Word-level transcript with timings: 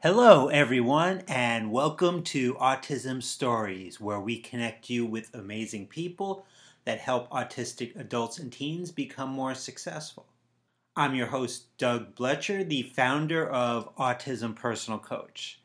Hello, 0.00 0.46
everyone, 0.46 1.24
and 1.26 1.72
welcome 1.72 2.22
to 2.22 2.54
Autism 2.54 3.20
Stories, 3.20 4.00
where 4.00 4.20
we 4.20 4.38
connect 4.38 4.88
you 4.88 5.04
with 5.04 5.34
amazing 5.34 5.88
people 5.88 6.46
that 6.84 7.00
help 7.00 7.28
autistic 7.30 7.98
adults 7.98 8.38
and 8.38 8.52
teens 8.52 8.92
become 8.92 9.28
more 9.28 9.56
successful. 9.56 10.26
I'm 10.94 11.16
your 11.16 11.26
host, 11.26 11.76
Doug 11.78 12.14
Blecher, 12.14 12.62
the 12.62 12.84
founder 12.84 13.44
of 13.44 13.92
Autism 13.96 14.54
Personal 14.54 15.00
Coach. 15.00 15.58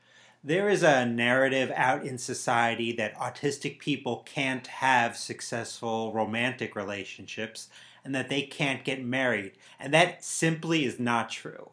There 0.44 0.68
is 0.68 0.82
a 0.82 1.06
narrative 1.06 1.72
out 1.76 2.04
in 2.04 2.18
society 2.18 2.92
that 2.94 3.16
autistic 3.20 3.78
people 3.78 4.24
can't 4.26 4.66
have 4.66 5.16
successful 5.16 6.12
romantic 6.12 6.76
relationships 6.76 7.70
and 8.04 8.16
that 8.16 8.30
they 8.30 8.42
can't 8.42 8.84
get 8.84 9.06
married, 9.06 9.52
and 9.80 9.94
that 9.94 10.24
simply 10.24 10.86
is 10.86 11.00
not 11.00 11.30
true. 11.30 11.70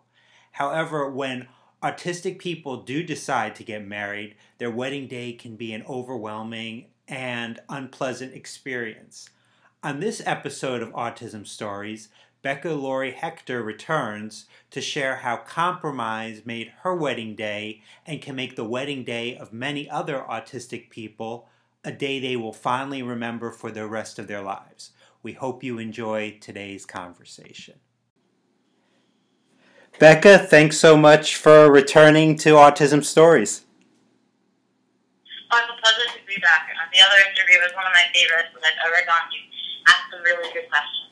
However, 0.52 1.10
when 1.10 1.48
autistic 1.82 2.38
people 2.38 2.82
do 2.82 3.02
decide 3.02 3.54
to 3.54 3.64
get 3.64 3.86
married, 3.86 4.34
their 4.58 4.70
wedding 4.70 5.06
day 5.06 5.32
can 5.32 5.56
be 5.56 5.72
an 5.72 5.84
overwhelming 5.88 6.86
and 7.08 7.58
unpleasant 7.68 8.34
experience. 8.34 9.30
On 9.82 10.00
this 10.00 10.22
episode 10.26 10.82
of 10.82 10.92
Autism 10.92 11.46
Stories, 11.46 12.08
Becca 12.42 12.72
Lory 12.72 13.12
Hector 13.12 13.62
returns 13.62 14.46
to 14.70 14.80
share 14.80 15.16
how 15.16 15.38
compromise 15.38 16.42
made 16.44 16.72
her 16.82 16.94
wedding 16.94 17.34
day 17.34 17.82
and 18.06 18.22
can 18.22 18.36
make 18.36 18.56
the 18.56 18.64
wedding 18.64 19.04
day 19.04 19.36
of 19.36 19.52
many 19.52 19.88
other 19.88 20.24
autistic 20.28 20.90
people 20.90 21.48
a 21.82 21.92
day 21.92 22.20
they 22.20 22.36
will 22.36 22.52
fondly 22.52 23.02
remember 23.02 23.50
for 23.50 23.70
the 23.70 23.86
rest 23.86 24.18
of 24.18 24.26
their 24.26 24.42
lives. 24.42 24.90
We 25.22 25.32
hope 25.32 25.64
you 25.64 25.78
enjoy 25.78 26.38
today's 26.40 26.84
conversation. 26.84 27.80
Becca, 29.98 30.38
thanks 30.38 30.78
so 30.78 30.96
much 30.96 31.36
for 31.36 31.70
returning 31.70 32.36
to 32.38 32.50
Autism 32.50 33.04
Stories. 33.04 33.64
Oh, 35.52 35.58
it's 35.58 35.78
a 35.78 35.82
pleasure 35.82 36.18
to 36.18 36.26
be 36.26 36.40
back. 36.40 36.68
Uh, 36.74 36.88
the 36.92 37.00
other 37.04 37.16
interview 37.28 37.58
was 37.58 37.72
one 37.74 37.86
of 37.86 37.92
my 37.92 38.04
favorites 38.14 38.48
that 38.54 38.72
I've 38.84 38.92
ever 38.92 39.06
gone 39.06 39.28
to. 39.30 39.92
Asked 39.92 40.10
some 40.12 40.22
really 40.22 40.52
good 40.54 40.70
questions. 40.70 41.10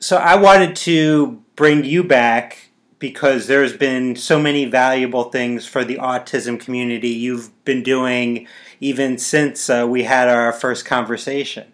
So 0.00 0.16
I 0.16 0.36
wanted 0.36 0.74
to 0.76 1.42
bring 1.54 1.84
you 1.84 2.02
back 2.02 2.70
because 2.98 3.46
there's 3.46 3.76
been 3.76 4.16
so 4.16 4.40
many 4.40 4.64
valuable 4.64 5.24
things 5.24 5.66
for 5.66 5.84
the 5.84 5.96
autism 5.96 6.58
community 6.58 7.08
you've 7.08 7.64
been 7.64 7.82
doing 7.82 8.46
even 8.80 9.18
since 9.18 9.68
uh, 9.70 9.86
we 9.88 10.04
had 10.04 10.28
our 10.28 10.52
first 10.52 10.84
conversation. 10.84 11.72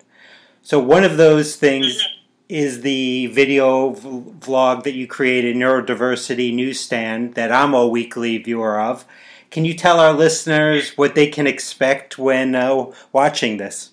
So 0.63 0.79
one 0.79 1.05
of 1.05 1.17
those 1.17 1.57
things 1.57 1.99
mm-hmm 1.99 2.18
is 2.49 2.81
the 2.81 3.27
video 3.27 3.93
vlog 3.93 4.85
that 4.85 4.95
you 4.95 5.07
created, 5.07 5.55
Neurodiversity 5.55 6.55
Newsstand, 6.55 7.35
that 7.35 7.53
I'm 7.53 7.75
a 7.75 7.87
weekly 7.87 8.39
viewer 8.39 8.81
of. 8.81 9.05
Can 9.51 9.65
you 9.65 9.75
tell 9.75 10.01
our 10.01 10.13
listeners 10.13 10.97
what 10.97 11.15
they 11.15 11.27
can 11.27 11.47
expect 11.47 12.19
when 12.19 12.55
uh, 12.55 12.93
watching 13.13 13.57
this? 13.57 13.93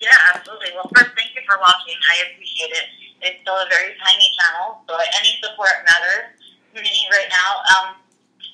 Yeah, 0.00 0.14
absolutely. 0.34 0.70
Well, 0.74 0.90
first, 0.94 1.10
thank 1.16 1.34
you 1.34 1.42
for 1.46 1.58
watching. 1.58 1.94
I 2.10 2.30
appreciate 2.30 2.70
it. 2.70 2.86
It's 3.22 3.40
still 3.40 3.54
a 3.54 3.66
very 3.70 3.94
tiny 4.02 4.28
channel, 4.38 4.82
so 4.86 4.94
any 5.18 5.38
support 5.42 5.72
matters 5.86 6.36
to 6.74 6.82
me 6.82 7.08
right 7.10 7.30
now. 7.30 7.62
Um, 7.72 7.96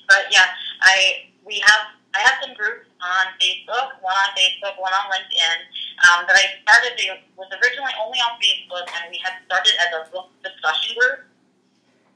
but 0.07 0.31
yeah, 0.31 0.47
I 0.81 1.27
we 1.43 1.59
have 1.65 1.91
I 2.15 2.19
have 2.19 2.39
some 2.41 2.55
groups 2.55 2.87
on 3.03 3.35
Facebook, 3.35 3.99
one 3.99 4.15
on 4.15 4.31
Facebook, 4.37 4.79
one 4.79 4.93
on 4.93 5.11
LinkedIn, 5.11 5.57
um, 6.07 6.25
that 6.25 6.35
I 6.35 6.45
started, 6.65 6.97
it 6.97 7.21
was 7.37 7.49
originally 7.61 7.93
only 8.01 8.19
on 8.21 8.37
Facebook, 8.41 8.85
and 8.89 9.09
we 9.09 9.21
had 9.21 9.37
started 9.45 9.73
as 9.81 9.89
a 9.93 10.01
book 10.09 10.33
discussion 10.41 10.97
group. 10.97 11.19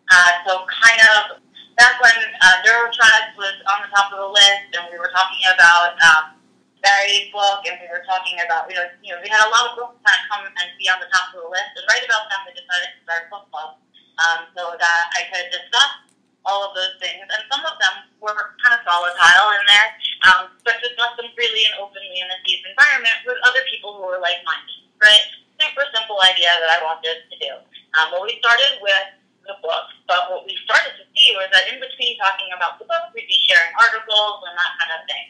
Uh, 0.10 0.32
so 0.46 0.52
kind 0.70 1.02
of 1.02 1.42
back 1.78 1.98
when 2.02 2.14
uh, 2.14 2.56
NeuroTribes 2.66 3.34
was 3.38 3.56
on 3.70 3.86
the 3.86 3.90
top 3.94 4.14
of 4.14 4.18
the 4.22 4.32
list, 4.32 4.74
and 4.74 4.90
we 4.90 4.98
were 4.98 5.12
talking 5.12 5.42
about 5.54 5.98
um, 6.02 6.38
Barry's 6.86 7.30
book, 7.34 7.66
and 7.66 7.78
we 7.82 7.90
were 7.90 8.06
talking 8.06 8.38
about, 8.46 8.70
you 8.70 8.78
know, 8.78 8.86
you 9.02 9.12
know, 9.14 9.20
we 9.22 9.30
had 9.30 9.42
a 9.42 9.50
lot 9.50 9.70
of 9.70 9.78
books 9.78 9.98
kind 10.06 10.18
of 10.18 10.26
come 10.30 10.42
and 10.46 10.68
be 10.78 10.86
on 10.90 11.02
the 11.02 11.10
top 11.10 11.34
of 11.34 11.42
the 11.42 11.50
list, 11.50 11.74
and 11.78 11.86
right 11.90 12.06
about 12.06 12.30
then 12.30 12.42
we 12.46 12.54
decided 12.54 12.90
to 12.94 13.00
start 13.02 13.26
a 13.26 13.30
book 13.34 13.46
club 13.50 13.82
um, 14.22 14.46
so 14.54 14.78
that 14.78 15.02
I 15.18 15.26
could 15.34 15.50
discuss 15.50 16.05
all 16.46 16.66
of 16.66 16.72
those 16.78 16.96
things. 17.02 17.26
And 17.26 17.42
some 17.50 17.66
of 17.66 17.76
them 17.82 17.96
were 18.22 18.56
kind 18.62 18.78
of 18.78 18.82
volatile 18.86 19.50
in 19.58 19.64
there, 19.66 19.90
um, 20.30 20.42
but 20.64 20.80
discuss 20.82 21.14
them 21.18 21.30
freely 21.34 21.64
and 21.70 21.76
openly 21.82 22.22
in 22.22 22.30
a 22.30 22.38
safe 22.46 22.64
environment 22.66 23.18
with 23.26 23.38
other 23.46 23.62
people 23.70 23.98
who 23.98 24.06
were 24.06 24.22
like-minded, 24.22 24.86
right? 25.02 25.26
Super 25.58 25.86
simple 25.92 26.22
idea 26.22 26.52
that 26.62 26.70
I 26.70 26.80
wanted 26.86 27.26
to 27.28 27.36
do. 27.42 27.52
Um, 27.98 28.14
well, 28.14 28.24
we 28.28 28.38
started 28.44 28.80
with 28.80 29.08
the 29.46 29.56
book, 29.62 29.88
but 30.10 30.30
what 30.34 30.46
we 30.46 30.58
started 30.66 30.94
to 30.98 31.06
see 31.14 31.34
was 31.38 31.50
that 31.54 31.70
in 31.70 31.78
between 31.78 32.18
talking 32.18 32.50
about 32.54 32.82
the 32.82 32.86
book, 32.86 33.14
we'd 33.14 33.30
be 33.30 33.40
sharing 33.46 33.72
articles 33.78 34.42
and 34.46 34.54
that 34.58 34.74
kind 34.82 34.92
of 34.98 35.02
thing. 35.06 35.28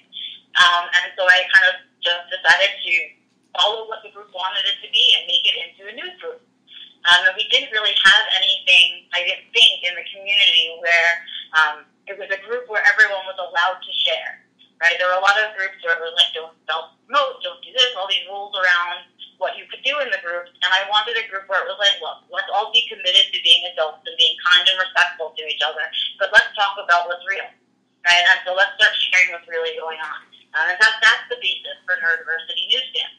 Um, 0.56 0.84
and 0.88 1.12
so 1.20 1.28
I 1.28 1.44
kind 1.52 1.68
of 1.68 1.76
just 2.00 2.32
decided 2.32 2.72
to 2.80 2.94
follow 3.56 3.88
what 3.92 4.04
the 4.04 4.12
group 4.12 4.32
wanted 4.32 4.64
it 4.68 4.80
to 4.84 4.90
be 4.92 5.06
and 5.20 5.28
make 5.28 5.44
it 5.44 5.56
into 5.56 5.92
a 5.92 5.94
news 5.96 6.16
group. 6.20 6.44
Um, 7.06 7.22
and 7.30 7.36
we 7.38 7.46
didn't 7.54 7.70
really 7.70 7.94
have 7.94 8.26
anything, 8.34 9.06
I 9.14 9.22
didn't 9.30 9.54
think, 9.54 9.86
in 9.86 9.94
the 9.94 10.06
community 10.10 10.74
where 10.82 11.12
um, 11.56 11.88
it 12.06 12.20
was 12.20 12.30
a 12.30 12.40
group 12.46 12.68
where 12.70 12.84
everyone 12.86 13.24
was 13.26 13.40
allowed 13.40 13.82
to 13.82 13.92
share. 14.06 14.44
Right? 14.84 15.00
There 15.00 15.08
were 15.08 15.18
a 15.18 15.24
lot 15.24 15.40
of 15.40 15.56
groups 15.56 15.80
where 15.82 15.96
it 15.96 16.04
was 16.04 16.14
like, 16.20 16.36
don't 16.36 16.54
self 16.68 17.00
promote, 17.08 17.40
don't 17.42 17.64
do 17.64 17.72
this, 17.72 17.96
all 17.96 18.12
these 18.12 18.28
rules 18.28 18.52
around 18.60 19.08
what 19.40 19.56
you 19.56 19.64
could 19.72 19.84
do 19.88 19.96
in 20.04 20.12
the 20.12 20.20
groups. 20.20 20.52
And 20.64 20.72
I 20.72 20.84
wanted 20.92 21.16
a 21.16 21.26
group 21.32 21.48
where 21.48 21.64
it 21.64 21.68
was 21.68 21.80
like, 21.80 21.96
look, 22.04 22.28
let's 22.28 22.52
all 22.52 22.76
be 22.76 22.84
committed 22.92 23.32
to 23.32 23.40
being 23.40 23.64
adults 23.72 24.04
and 24.04 24.16
being 24.20 24.36
kind 24.44 24.68
and 24.68 24.78
respectful 24.80 25.32
to 25.32 25.44
each 25.48 25.64
other, 25.64 25.84
but 26.20 26.32
let's 26.36 26.52
talk 26.56 26.76
about 26.80 27.08
what's 27.08 27.24
real. 27.24 27.48
Right? 28.04 28.24
And 28.36 28.40
so 28.44 28.52
let's 28.52 28.76
start 28.76 28.92
sharing 28.96 29.32
what's 29.36 29.48
really 29.48 29.76
going 29.80 30.00
on. 30.00 30.20
Um, 30.56 30.72
and 30.72 30.78
that, 30.80 30.94
that's 31.04 31.26
the 31.32 31.40
basis 31.40 31.80
for 31.84 32.00
Neurodiversity 32.00 32.68
Newsstand. 32.72 33.16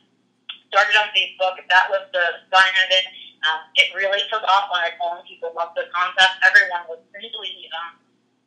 Started 0.72 0.96
on 1.00 1.08
Facebook. 1.12 1.56
That 1.68 1.88
was 1.88 2.04
the 2.12 2.44
sign 2.52 2.74
of 2.84 2.88
it 2.92 3.06
um, 3.46 3.62
it 3.78 3.94
really 3.94 4.18
took 4.26 4.42
off 4.42 4.66
on 4.74 4.82
its 4.90 4.98
own. 4.98 5.22
People 5.22 5.54
loved 5.54 5.78
the 5.78 5.86
concept. 5.94 6.34
Everyone 6.42 6.82
was 6.90 7.00
really 7.14 7.70
um, 7.78 7.94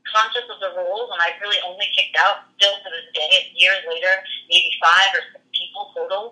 conscious 0.04 0.44
of 0.52 0.60
the 0.60 0.76
rules, 0.76 1.08
and 1.14 1.20
I 1.24 1.40
really 1.40 1.60
only 1.64 1.88
kicked 1.96 2.20
out 2.20 2.52
still 2.60 2.76
to 2.76 2.90
this 2.92 3.08
day, 3.16 3.54
years 3.56 3.80
later, 3.88 4.12
maybe 4.52 4.76
five 4.84 5.10
or 5.16 5.24
six 5.32 5.44
people 5.56 5.96
total. 5.96 6.24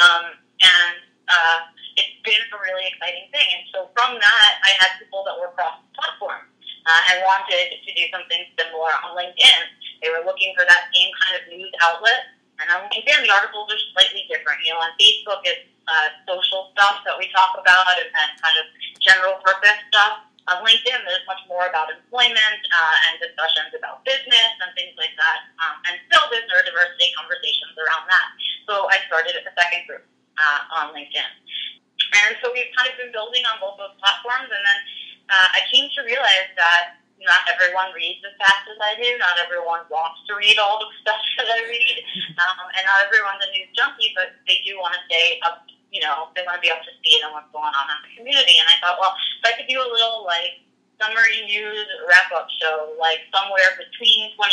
Um, 0.00 0.40
and 0.40 0.96
uh, 1.28 1.58
it's 2.00 2.16
been 2.24 2.40
a 2.40 2.58
really 2.64 2.88
exciting 2.88 3.28
thing. 3.28 3.48
And 3.60 3.64
so 3.74 3.78
from 3.92 4.16
that, 4.16 4.50
I 4.64 4.72
had 4.80 4.96
people 5.02 5.26
that 5.28 5.36
were 5.36 5.52
cross 5.52 5.82
platform 5.92 6.48
uh, 6.86 7.00
and 7.12 7.20
wanted 7.28 7.76
to 7.76 7.90
do 7.92 8.04
something 8.08 8.40
similar 8.56 8.94
on 9.04 9.18
LinkedIn. 9.18 9.62
They 10.00 10.08
were 10.14 10.22
looking 10.22 10.54
for 10.54 10.62
that 10.64 10.88
same 10.94 11.10
kind 11.18 11.34
of 11.36 11.42
news 11.50 11.74
outlet. 11.98 12.38
And 12.62 12.66
on 12.70 12.86
LinkedIn, 12.90 13.26
the 13.26 13.30
articles 13.34 13.66
are 13.70 13.82
slightly 13.94 14.26
different. 14.30 14.62
You 14.62 14.74
know, 14.74 14.82
on 14.82 14.94
Facebook, 14.98 15.42
it's 15.42 15.66
uh, 15.86 16.14
social 16.30 16.70
stuff 16.74 17.02
that 17.06 17.18
we 17.18 17.26
talk 17.34 17.58
about 17.58 17.98
and, 17.98 18.10
and 18.10 18.30
kind 18.38 18.56
of 18.62 18.66
general 19.02 19.38
purpose 19.42 19.78
stuff. 19.90 20.22
On 20.48 20.64
LinkedIn, 20.64 21.04
there's 21.04 21.26
much 21.28 21.44
more 21.44 21.68
about 21.68 21.92
employment 21.92 22.62
uh, 22.72 22.96
and 23.10 23.20
discussions 23.20 23.68
about 23.76 24.00
business 24.08 24.52
and 24.64 24.72
things 24.74 24.96
like 24.96 25.12
that. 25.20 25.44
Um, 25.60 25.76
and 25.86 25.94
still, 26.08 26.24
there's 26.32 26.48
neurodiversity 26.48 27.12
conversations 27.14 27.76
around 27.76 28.08
that. 28.08 28.28
So 28.64 28.88
I 28.88 28.96
started 29.06 29.36
a 29.36 29.44
second 29.44 29.84
group 29.84 30.08
uh, 30.40 30.78
on 30.82 30.96
LinkedIn. 30.96 31.30
And 32.24 32.32
so 32.40 32.48
we've 32.48 32.72
kind 32.72 32.88
of 32.88 32.96
been 32.96 33.12
building 33.12 33.44
on 33.44 33.60
both 33.60 33.76
those 33.76 33.92
platforms. 34.00 34.48
And 34.48 34.62
then 34.64 34.78
uh, 35.28 35.48
I 35.52 35.60
came 35.68 35.92
to 35.94 36.00
realize 36.08 36.48
that 36.56 36.96
not 37.24 37.42
everyone 37.50 37.90
reads 37.94 38.22
as 38.22 38.34
fast 38.38 38.66
as 38.70 38.78
I 38.78 38.94
do. 38.98 39.08
Not 39.18 39.42
everyone 39.42 39.82
wants 39.90 40.22
to 40.30 40.38
read 40.38 40.58
all 40.58 40.78
the 40.78 40.90
stuff 41.02 41.22
that 41.38 41.48
I 41.48 41.66
read. 41.66 41.98
Um, 42.38 42.70
and 42.70 42.86
not 42.86 43.02
everyone's 43.02 43.42
a 43.42 43.50
news 43.50 43.66
junkie, 43.74 44.14
but 44.14 44.30
they 44.46 44.62
do 44.62 44.78
want 44.78 44.94
to 44.94 45.02
stay 45.10 45.42
up 45.42 45.66
you 45.90 46.04
know, 46.04 46.28
they 46.36 46.44
want 46.44 46.60
to 46.60 46.64
be 46.64 46.68
up 46.68 46.84
to 46.84 46.92
speed 47.00 47.24
on 47.24 47.32
what's 47.32 47.48
going 47.48 47.72
on 47.72 47.86
in 47.88 47.98
the 48.04 48.12
community. 48.20 48.60
And 48.60 48.68
I 48.68 48.76
thought, 48.80 49.00
well, 49.00 49.16
if 49.40 49.44
I 49.48 49.56
could 49.56 49.68
do 49.68 49.80
a 49.80 49.88
little 49.88 50.24
like 50.28 50.60
summary 51.00 51.48
news 51.48 51.86
wrap 52.04 52.28
up 52.34 52.50
show, 52.60 52.92
like 53.00 53.24
somewhere 53.32 53.72
between 53.80 54.34
2020 54.36 54.44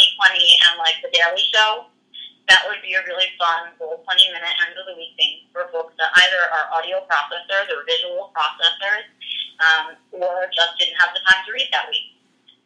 and 0.71 0.73
like 0.79 0.95
the 1.03 1.11
Daily 1.11 1.43
Show, 1.51 1.91
that 2.47 2.61
would 2.69 2.79
be 2.85 2.93
a 2.93 3.01
really 3.03 3.27
fun 3.41 3.73
little 3.81 4.05
20 4.05 4.31
minute 4.31 4.55
end 4.63 4.77
of 4.77 4.85
the 4.85 4.95
week 4.95 5.17
thing 5.17 5.49
for 5.49 5.65
folks 5.73 5.97
that 5.97 6.13
either 6.23 6.45
are 6.53 6.65
audio 6.77 7.01
processors 7.09 7.67
or 7.73 7.81
visual 7.89 8.29
processors 8.31 9.09
um, 9.59 9.97
or 10.13 10.45
just 10.53 10.77
didn't 10.77 10.95
have 11.01 11.11
the 11.17 11.25
time 11.25 11.41
to 11.43 11.51
read 11.51 11.67
that 11.73 11.89
week. 11.89 12.14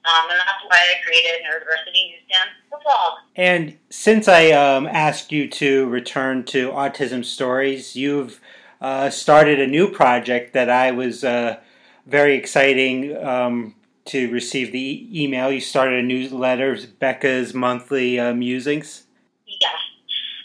Um, 0.09 0.29
and 0.31 0.39
that's 0.39 0.63
why 0.67 0.77
I 0.77 1.03
created 1.03 1.41
Neurodiversity 1.43 2.11
Newsstand 2.11 2.49
for 2.69 2.79
Vlog. 2.79 3.17
And 3.35 3.77
since 3.89 4.27
I 4.27 4.51
um, 4.51 4.87
asked 4.87 5.31
you 5.31 5.47
to 5.49 5.87
return 5.87 6.45
to 6.45 6.71
Autism 6.71 7.23
Stories, 7.23 7.95
you've 7.95 8.39
uh, 8.81 9.09
started 9.09 9.59
a 9.59 9.67
new 9.67 9.91
project 9.91 10.53
that 10.53 10.69
I 10.69 10.91
was 10.91 11.23
uh, 11.23 11.59
very 12.07 12.35
exciting 12.35 13.15
um, 13.23 13.75
to 14.05 14.31
receive 14.31 14.71
the 14.71 14.79
e- 14.79 15.09
email. 15.13 15.51
You 15.51 15.61
started 15.61 15.99
a 15.99 16.03
newsletter, 16.03 16.77
Becca's 16.99 17.53
Monthly 17.53 18.19
uh, 18.19 18.33
Musings. 18.33 19.03
Yes. 19.45 19.75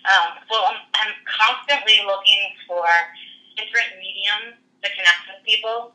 Um, 0.05 0.35
so 0.51 0.59
I'm, 0.63 0.77
I'm 0.95 1.15
constantly 1.25 2.01
looking 2.05 2.43
for 2.67 2.85
different 3.57 3.97
mediums 3.99 4.59
to 4.83 4.91
connect 4.91 5.23
with 5.29 5.45
people. 5.47 5.93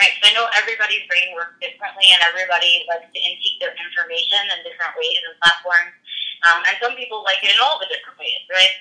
Right, 0.00 0.16
so 0.16 0.32
I 0.32 0.32
know 0.32 0.48
everybody's 0.56 1.04
brain 1.12 1.36
works 1.36 1.60
differently, 1.60 2.08
and 2.08 2.24
everybody 2.24 2.88
likes 2.88 3.04
to 3.04 3.20
intake 3.20 3.60
their 3.60 3.76
information 3.76 4.48
in 4.48 4.64
different 4.64 4.96
ways 4.96 5.20
and 5.28 5.36
platforms. 5.44 5.92
Um, 6.48 6.64
and 6.64 6.74
some 6.80 6.96
people 6.96 7.20
like 7.20 7.44
it 7.44 7.52
in 7.52 7.60
all 7.60 7.76
the 7.76 7.84
different 7.84 8.16
ways, 8.16 8.40
right? 8.48 8.80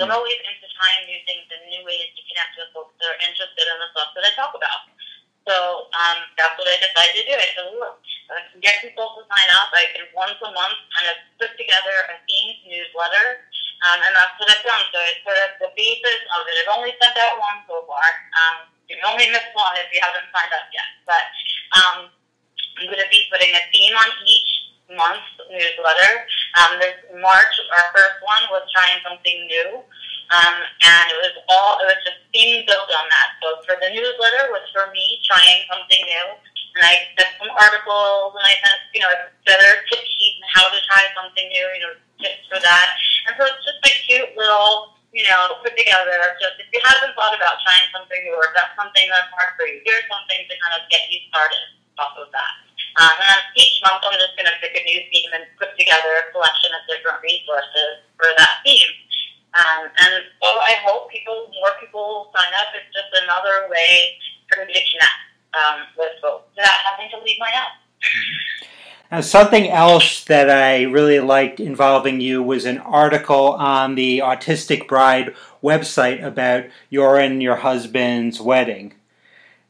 I'm 0.00 0.08
always 0.08 0.40
into 0.40 0.66
trying 0.72 1.04
new 1.04 1.20
things 1.28 1.44
and 1.52 1.60
new 1.68 1.84
ways 1.84 2.08
to 2.16 2.20
connect 2.32 2.56
with 2.56 2.72
folks 2.72 2.96
that 2.96 3.12
are 3.12 3.20
interested 3.28 3.62
in 3.68 3.76
the 3.76 3.88
stuff 3.92 4.10
that 4.16 4.24
I 4.24 4.32
talk 4.34 4.56
about. 4.56 4.88
So 5.44 5.86
um, 5.92 6.18
that's 6.40 6.56
what 6.56 6.66
I 6.66 6.80
decided 6.80 7.14
to 7.20 7.24
do. 7.28 7.36
I 7.36 7.48
said, 7.52 7.68
look, 7.76 8.00
I 8.32 8.40
can 8.48 8.58
get 8.64 8.80
people 8.80 9.20
to 9.20 9.22
sign 9.28 9.48
up. 9.60 9.68
I 9.70 9.86
can 9.92 10.08
once 10.16 10.40
a 10.40 10.50
month 10.50 10.80
kind 10.96 11.12
of 11.12 11.16
put 11.36 11.52
together 11.60 12.08
a 12.08 12.16
themed 12.24 12.64
newsletter. 12.64 13.44
Um, 13.84 14.00
and 14.00 14.16
that's 14.16 14.34
what 14.40 14.48
I've 14.48 14.64
done. 14.64 14.82
So 14.88 14.98
it's 15.12 15.20
sort 15.22 15.38
of 15.44 15.50
the 15.60 15.70
basis 15.76 16.20
of 16.32 16.48
it. 16.48 16.56
I've 16.64 16.72
only 16.72 16.96
sent 16.96 17.14
out 17.20 17.36
one 17.36 17.60
so 17.68 17.84
far. 17.84 18.08
Um, 18.34 18.72
you 18.88 18.98
only 19.06 19.30
miss 19.30 19.46
if 19.84 19.92
you 19.92 20.00
haven't 20.00 20.26
signed 20.32 20.52
up 20.56 20.66
yet. 20.72 20.88
But 21.04 21.24
um, 21.76 21.98
I'm 22.80 22.88
going 22.88 23.04
to 23.04 23.12
be 23.12 23.28
putting 23.28 23.52
a 23.52 23.62
theme 23.70 23.94
on 23.94 24.08
each 24.24 24.50
month's 24.96 25.36
newsletter. 25.48 26.12
Um, 26.56 26.80
this 26.80 26.96
March, 27.20 27.54
our 27.76 27.86
first 27.92 28.18
one 28.24 28.44
was 28.48 28.64
trying 28.72 29.00
something 29.04 29.46
new. 29.46 29.84
Um, 30.32 30.56
and 30.82 31.04
it 31.12 31.20
was 31.20 31.36
all, 31.52 31.78
it 31.84 31.86
was 31.86 32.00
just 32.00 32.24
being 32.32 32.64
built 32.64 32.88
on 32.88 33.06
that. 33.12 33.36
So 33.44 33.60
for 33.68 33.76
the 33.76 33.92
newsletter 33.92 34.48
was 34.50 34.64
for 34.72 34.88
me 34.90 35.20
trying 35.28 35.68
something 35.68 36.00
new. 36.00 36.26
And 36.74 36.82
I 36.82 37.06
sent 37.14 37.30
some 37.38 37.52
articles 37.54 38.34
and 38.34 38.42
I 38.42 38.54
sent, 38.58 38.80
you 38.96 39.02
know, 39.04 39.12
better 39.46 39.84
tip 39.86 40.02
sheets 40.02 40.40
on 40.42 40.48
how 40.50 40.66
to 40.72 40.80
try 40.90 41.02
something 41.14 41.46
new, 41.46 41.66
you 41.76 41.82
know, 41.86 41.94
tips 42.18 42.42
for 42.50 42.58
that. 42.58 42.86
And 43.28 43.36
so 43.38 43.46
it's 43.46 43.62
just 43.62 43.78
a 43.84 43.92
cute 44.08 44.32
little, 44.34 44.93
you 45.14 45.22
know, 45.30 45.62
put 45.62 45.78
together. 45.78 46.18
Just 46.42 46.58
if 46.58 46.66
you 46.74 46.82
haven't 46.82 47.14
thought 47.14 47.32
about 47.38 47.62
trying 47.62 47.86
something 47.94 48.18
new 48.26 48.34
or 48.34 48.50
if 48.50 48.54
that's 48.58 48.74
something 48.74 49.06
that's 49.06 49.30
hard 49.30 49.54
for 49.54 49.64
you, 49.70 49.78
here's 49.86 50.04
something 50.10 50.42
to 50.42 50.54
kind 50.58 50.74
of 50.74 50.82
get 50.90 51.06
you 51.06 51.22
started 51.30 51.64
off 52.02 52.18
of 52.18 52.34
that. 52.34 52.54
Um, 52.98 53.14
and 53.14 53.40
each 53.54 53.78
month 53.86 54.02
I'm 54.02 54.18
just 54.18 54.34
going 54.34 54.50
to 54.50 54.58
pick 54.58 54.74
a 54.74 54.82
new 54.82 55.00
theme 55.14 55.30
and 55.38 55.46
put 55.54 55.70
together 55.78 56.18
a 56.18 56.24
collection 56.34 56.74
of 56.74 56.82
different 56.90 57.22
resources 57.22 58.02
for 58.18 58.26
that 58.34 58.62
theme. 58.66 58.90
Um, 59.54 59.86
and 59.86 60.26
so 60.42 60.50
I 60.50 60.82
hope 60.82 61.14
people, 61.14 61.46
more 61.62 61.78
people 61.78 62.34
sign 62.34 62.50
up. 62.58 62.74
It's 62.74 62.90
just 62.90 63.10
another 63.22 63.70
way 63.70 64.18
for 64.50 64.66
me 64.66 64.74
to 64.74 64.82
connect 64.82 65.22
um, 65.54 65.78
with 65.94 66.18
folks 66.18 66.50
without 66.58 66.82
having 66.90 67.06
to 67.14 67.22
leave 67.22 67.38
my 67.38 67.54
house. 67.54 67.78
Now, 69.14 69.20
something 69.20 69.70
else 69.70 70.24
that 70.24 70.50
I 70.50 70.82
really 70.82 71.20
liked 71.20 71.60
involving 71.60 72.20
you 72.20 72.42
was 72.42 72.64
an 72.64 72.78
article 72.78 73.52
on 73.52 73.94
the 73.94 74.18
Autistic 74.18 74.88
Bride 74.88 75.36
website 75.62 76.20
about 76.20 76.64
your 76.90 77.16
and 77.20 77.40
your 77.40 77.54
husband's 77.54 78.40
wedding. 78.40 78.94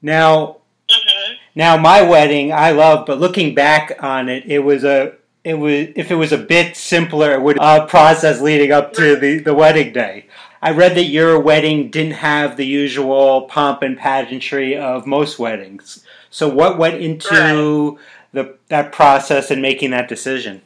Now, 0.01 0.61
mm-hmm. 0.89 1.35
now 1.55 1.77
my 1.77 2.01
wedding 2.01 2.55
I 2.55 2.71
love, 2.71 3.05
but 3.05 3.21
looking 3.21 3.55
back 3.55 4.03
on 4.03 4.31
it, 4.31 4.47
it 4.47 4.61
was 4.61 4.83
a 4.83 5.13
it 5.45 5.59
was 5.59 5.89
if 5.95 6.11
it 6.11 6.15
was 6.15 6.33
a 6.33 6.39
bit 6.39 6.75
simpler, 6.75 7.33
it 7.33 7.43
would 7.43 7.59
uh, 7.61 7.85
process 7.85 8.41
leading 8.41 8.73
up 8.73 8.95
to 8.95 9.15
the, 9.15 9.41
the 9.41 9.53
wedding 9.53 9.93
day. 9.93 10.25
I 10.63 10.71
read 10.71 10.95
that 10.95 11.05
your 11.05 11.39
wedding 11.39 11.91
didn't 11.91 12.13
have 12.13 12.57
the 12.57 12.65
usual 12.65 13.43
pomp 13.43 13.83
and 13.83 13.99
pageantry 13.99 14.75
of 14.75 15.07
most 15.07 15.39
weddings. 15.39 16.03
So, 16.31 16.49
what 16.49 16.79
went 16.79 17.03
into 17.03 17.99
the 18.35 18.59
that 18.69 18.93
process 18.93 19.51
and 19.51 19.63
making 19.63 19.91
that 19.91 20.09
decision? 20.09 20.61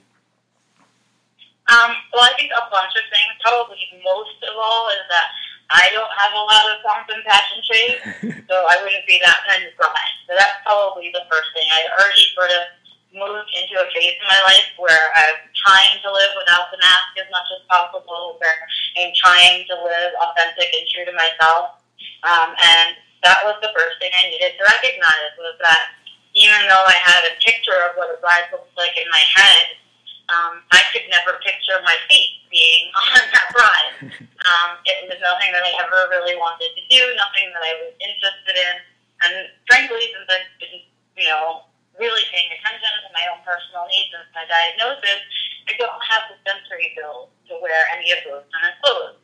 Um, 1.68 1.92
well, 2.16 2.24
I 2.24 2.32
think 2.40 2.48
a 2.48 2.64
bunch 2.72 2.96
of 2.96 3.04
things. 3.12 3.32
Probably 3.44 3.76
most 4.00 4.40
of 4.40 4.56
all 4.56 4.88
is 4.88 5.04
that 5.12 5.28
I 5.68 5.92
don't 5.92 6.08
have 6.16 6.32
a 6.32 6.44
lot 6.48 6.64
of 6.72 6.80
pomp 6.80 7.12
and 7.12 7.20
pageantry, 7.20 8.40
so 8.48 8.56
I 8.56 8.80
wouldn't 8.80 9.04
be 9.04 9.20
that 9.20 9.44
kind 9.44 9.60
of 9.68 9.76
bride. 9.76 10.16
So 10.24 10.32
that's 10.32 10.64
probably 10.64 11.12
the 11.12 11.28
first 11.28 11.52
thing. 11.52 11.68
I 11.68 11.92
already 11.92 12.24
sort 12.32 12.48
of 12.48 12.62
moved 13.12 13.52
into 13.52 13.76
a 13.76 13.86
phase 13.92 14.16
in 14.16 14.26
my 14.28 14.40
life 14.48 14.68
where 14.80 15.12
I'm 15.16 15.40
trying 15.52 16.00
to 16.04 16.08
live 16.08 16.32
without 16.40 16.72
the 16.72 16.80
mask 16.80 17.20
as 17.20 17.28
much 17.28 17.48
as 17.52 17.60
possible, 17.68 18.40
where 18.40 18.56
I'm 18.96 19.12
trying 19.12 19.68
to 19.68 19.74
live 19.84 20.12
authentic 20.24 20.72
and 20.72 20.84
true 20.88 21.04
to 21.04 21.14
myself. 21.16 21.84
Um, 22.24 22.56
and 22.56 22.96
that 23.24 23.44
was 23.44 23.60
the 23.60 23.72
first 23.76 24.00
thing 24.00 24.12
I 24.12 24.32
needed 24.32 24.56
to 24.56 24.64
recognize 24.64 25.32
was 25.36 25.56
that 25.60 25.97
even 26.38 26.70
though 26.70 26.87
I 26.87 26.94
had 27.02 27.26
a 27.26 27.35
picture 27.43 27.75
of 27.90 27.99
what 27.99 28.14
a 28.14 28.19
bride 28.23 28.46
looks 28.55 28.70
like 28.79 28.94
in 28.94 29.11
my 29.11 29.25
head, 29.35 29.75
um, 30.31 30.62
I 30.70 30.87
could 30.94 31.02
never 31.11 31.40
picture 31.43 31.82
my 31.82 31.99
feet 32.06 32.46
being 32.46 32.94
on 33.02 33.23
that 33.35 33.49
bride. 33.50 33.96
Um, 34.38 34.81
it 34.87 35.05
was 35.05 35.19
nothing 35.20 35.50
that 35.52 35.61
I 35.61 35.76
ever 35.82 36.08
really 36.08 36.38
wanted 36.38 36.73
to 36.73 36.82
do, 36.88 37.02
nothing 37.20 37.52
that 37.52 37.61
I 37.61 37.75
was 37.85 37.93
interested 38.00 38.56
in. 38.56 38.75
And 39.26 39.35
frankly, 39.69 40.08
since 40.08 40.25
I've 40.25 40.49
been, 40.56 40.88
you 41.20 41.26
know, 41.29 41.69
really 41.99 42.23
paying 42.32 42.49
attention 42.55 42.88
to 43.02 43.11
my 43.12 43.29
own 43.29 43.43
personal 43.44 43.85
needs 43.90 44.14
and 44.14 44.25
my 44.32 44.46
diagnosis, 44.46 45.20
I 45.69 45.76
don't 45.76 46.00
have 46.00 46.32
the 46.32 46.38
sensory 46.46 46.96
build 46.96 47.35
to 47.50 47.61
wear 47.61 47.82
any 47.93 48.08
of 48.14 48.25
those 48.25 48.46
kind 48.49 48.73
of 48.73 48.79
clothes. 48.81 49.20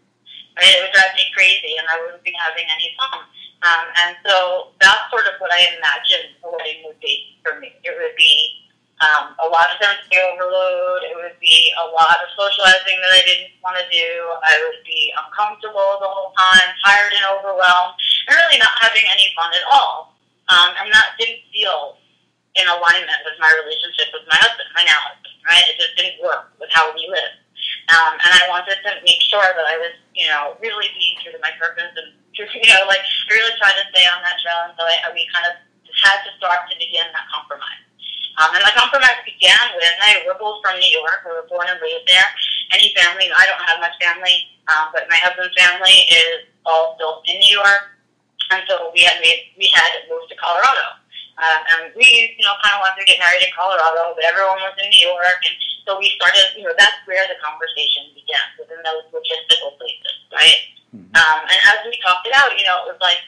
Right? 0.58 0.76
It 0.76 0.82
would 0.82 0.92
drive 0.92 1.16
me 1.16 1.30
crazy 1.32 1.78
and 1.78 1.86
I 1.88 1.96
wouldn't 2.04 2.26
be 2.26 2.34
having 2.36 2.68
any 2.68 2.92
fun. 3.00 3.24
Um, 3.64 3.86
and 4.04 4.12
so 4.20 4.76
that's 4.76 5.08
sort 5.08 5.24
of 5.24 5.40
what 5.40 5.48
I 5.48 5.64
imagined 5.80 6.36
a 6.44 6.52
wedding 6.52 6.84
would 6.84 7.00
be 7.00 7.40
for 7.40 7.56
me. 7.56 7.72
It 7.80 7.96
would 7.96 8.12
be 8.12 8.60
um, 9.00 9.32
a 9.40 9.48
lot 9.48 9.72
of 9.72 9.80
sensory 9.80 10.20
overload. 10.20 11.08
It 11.08 11.16
would 11.16 11.40
be 11.40 11.72
a 11.80 11.86
lot 11.88 12.20
of 12.20 12.28
socializing 12.36 13.00
that 13.00 13.12
I 13.16 13.22
didn't 13.24 13.56
want 13.64 13.80
to 13.80 13.86
do. 13.88 14.08
I 14.44 14.52
would 14.68 14.84
be 14.84 15.10
uncomfortable 15.16 15.96
the 15.96 16.08
whole 16.12 16.36
time, 16.36 16.76
tired 16.84 17.16
and 17.16 17.24
overwhelmed, 17.40 17.96
and 18.28 18.36
really 18.36 18.60
not 18.60 18.76
having 18.84 19.08
any 19.08 19.32
fun 19.32 19.48
at 19.56 19.64
all. 19.72 20.12
Um, 20.52 20.76
and 20.84 20.92
that 20.92 21.16
didn't 21.16 21.40
feel 21.48 21.96
in 22.54 22.68
alignment 22.68 23.20
with 23.24 23.40
my 23.40 23.50
relationship 23.64 24.12
with 24.14 24.28
my 24.28 24.38
husband, 24.38 24.68
my 24.76 24.84
now 24.86 25.00
husband, 25.10 25.34
right? 25.48 25.64
It 25.66 25.80
just 25.80 25.96
didn't 25.98 26.22
work 26.22 26.52
with 26.60 26.70
how 26.70 26.92
we 26.94 27.08
live. 27.10 27.34
Um, 27.90 28.16
and 28.16 28.32
I 28.32 28.46
wanted 28.48 28.78
to 28.80 28.92
make 29.04 29.20
sure 29.20 29.44
that 29.44 29.66
I 29.66 29.76
was, 29.76 29.92
you 30.14 30.28
know, 30.30 30.56
really 30.62 30.88
being 30.94 31.18
true 31.20 31.34
to 31.34 31.40
my 31.42 31.52
purpose 31.58 31.92
and, 31.98 32.13
you 32.34 32.68
know, 32.70 32.84
like 32.90 33.02
really 33.30 33.54
trying 33.56 33.78
to 33.78 33.86
stay 33.94 34.04
on 34.10 34.20
that 34.26 34.36
trail. 34.42 34.68
And 34.68 34.74
so 34.74 34.82
I, 34.82 35.10
we 35.14 35.26
kind 35.30 35.46
of 35.48 35.54
had 36.02 36.22
to 36.26 36.30
start 36.38 36.66
to 36.70 36.74
begin 36.76 37.06
that 37.14 37.26
compromise. 37.30 37.82
Um, 38.34 38.50
and 38.58 38.66
the 38.66 38.74
compromise 38.74 39.22
began 39.22 39.62
with, 39.78 39.94
I, 40.02 40.26
we're 40.26 40.38
both 40.38 40.58
from 40.58 40.74
New 40.82 40.90
York. 40.90 41.22
We 41.22 41.30
were 41.30 41.46
born 41.46 41.70
and 41.70 41.78
raised 41.78 42.10
there. 42.10 42.26
Any 42.74 42.90
family, 42.98 43.30
I 43.30 43.46
don't 43.46 43.62
have 43.62 43.78
much 43.78 43.94
family, 44.02 44.50
um, 44.66 44.90
but 44.90 45.06
my 45.06 45.18
husband's 45.22 45.54
family 45.54 45.94
is 46.10 46.50
all 46.66 46.98
still 46.98 47.22
in 47.30 47.38
New 47.38 47.54
York. 47.54 47.94
And 48.50 48.66
so 48.66 48.90
we 48.90 49.06
had 49.06 49.22
made, 49.22 49.54
we 49.54 49.70
had 49.70 50.10
moved 50.10 50.34
to 50.34 50.36
Colorado. 50.36 50.98
Um, 51.34 51.60
and 51.74 51.82
we, 51.98 52.06
you 52.38 52.44
know, 52.46 52.54
kind 52.62 52.78
of 52.78 52.86
wanted 52.86 53.02
to 53.02 53.10
get 53.10 53.18
married 53.18 53.42
in 53.42 53.50
Colorado, 53.50 54.14
but 54.14 54.22
everyone 54.22 54.54
was 54.62 54.74
in 54.78 54.86
New 54.86 55.02
York, 55.10 55.42
and 55.42 55.54
so 55.82 55.98
we 55.98 56.14
started. 56.14 56.54
You 56.54 56.62
know, 56.62 56.74
that's 56.78 56.94
where 57.10 57.26
the 57.26 57.34
conversation 57.42 58.14
began 58.14 58.46
within 58.54 58.78
those 58.86 59.10
logistical 59.10 59.74
places, 59.74 60.14
right? 60.30 60.58
Mm-hmm. 60.94 61.10
Um, 61.10 61.40
and 61.50 61.60
as 61.74 61.82
we 61.90 61.98
talked 61.98 62.22
it 62.22 62.34
out, 62.38 62.54
you 62.54 62.62
know, 62.62 62.86
it 62.86 62.94
was 62.94 63.02
like, 63.02 63.18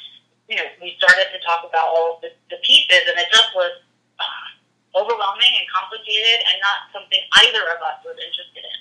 you 0.46 0.54
know, 0.54 0.66
we 0.78 0.94
started 1.02 1.26
to 1.34 1.38
talk 1.42 1.66
about 1.66 1.90
all 1.90 2.14
of 2.14 2.18
the, 2.22 2.30
the 2.46 2.62
pieces, 2.62 3.02
and 3.10 3.18
it 3.18 3.26
just 3.34 3.50
was 3.58 3.82
uh, 4.22 4.46
overwhelming 4.94 5.50
and 5.58 5.66
complicated, 5.66 6.46
and 6.46 6.62
not 6.62 6.86
something 6.94 7.18
either 7.42 7.66
of 7.74 7.82
us 7.82 7.98
was 8.06 8.14
interested 8.14 8.62
in. 8.62 8.78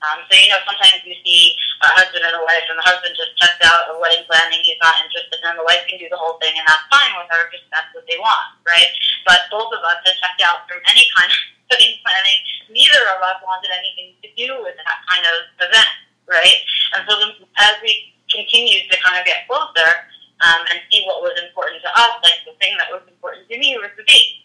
Um, 0.00 0.22
so, 0.30 0.32
you 0.32 0.48
know, 0.48 0.62
sometimes 0.64 1.02
you 1.04 1.12
see 1.26 1.52
a 1.82 1.90
husband 1.98 2.22
and 2.22 2.32
a 2.38 2.42
wife, 2.46 2.64
and 2.70 2.78
the 2.78 2.86
husband 2.86 3.18
just 3.18 3.34
checks 3.36 3.58
out 3.66 3.90
a 3.90 3.98
wedding 3.98 4.22
planning, 4.30 4.62
he's 4.62 4.78
not 4.78 4.96
interested, 5.02 5.42
and 5.42 5.58
the 5.58 5.66
wife 5.66 5.82
can 5.90 5.98
do 5.98 6.06
the 6.06 6.16
whole 6.16 6.38
thing, 6.38 6.54
and 6.54 6.64
that's 6.64 6.86
fine 6.88 7.12
with 7.18 7.28
her 7.34 7.50
because 7.50 7.66
that's 7.74 7.90
what 7.92 8.06
they 8.06 8.16
want, 8.22 8.54
right? 8.62 8.88
But 9.26 9.50
both 9.50 9.74
of 9.74 9.82
us 9.82 9.98
had 10.06 10.16
checked 10.22 10.40
out 10.46 10.70
from 10.70 10.78
any 10.88 11.04
kind 11.18 11.28
of 11.28 11.40
wedding 11.74 11.98
planning. 12.06 12.38
Neither 12.70 13.02
of 13.12 13.20
us 13.20 13.42
wanted 13.42 13.74
anything 13.74 14.14
to 14.22 14.28
do 14.38 14.62
with 14.62 14.78
that 14.78 15.02
kind 15.10 15.26
of 15.26 15.36
event, 15.66 15.92
right? 16.30 16.58
And 16.94 17.02
so 17.04 17.18
then, 17.18 17.34
as 17.60 17.76
we 17.82 18.14
continued 18.30 18.88
to 18.88 18.96
kind 19.02 19.18
of 19.18 19.26
get 19.26 19.44
closer 19.44 20.08
um, 20.50 20.66
and 20.66 20.82
see 20.90 21.06
what 21.06 21.22
was 21.22 21.38
important 21.38 21.78
to 21.86 21.90
us, 21.94 22.18
like 22.26 22.42
the 22.42 22.58
thing 22.58 22.74
that 22.82 22.90
was 22.90 23.06
important 23.06 23.46
to 23.46 23.54
me 23.54 23.78
was 23.78 23.94
the 23.94 24.02
date. 24.02 24.42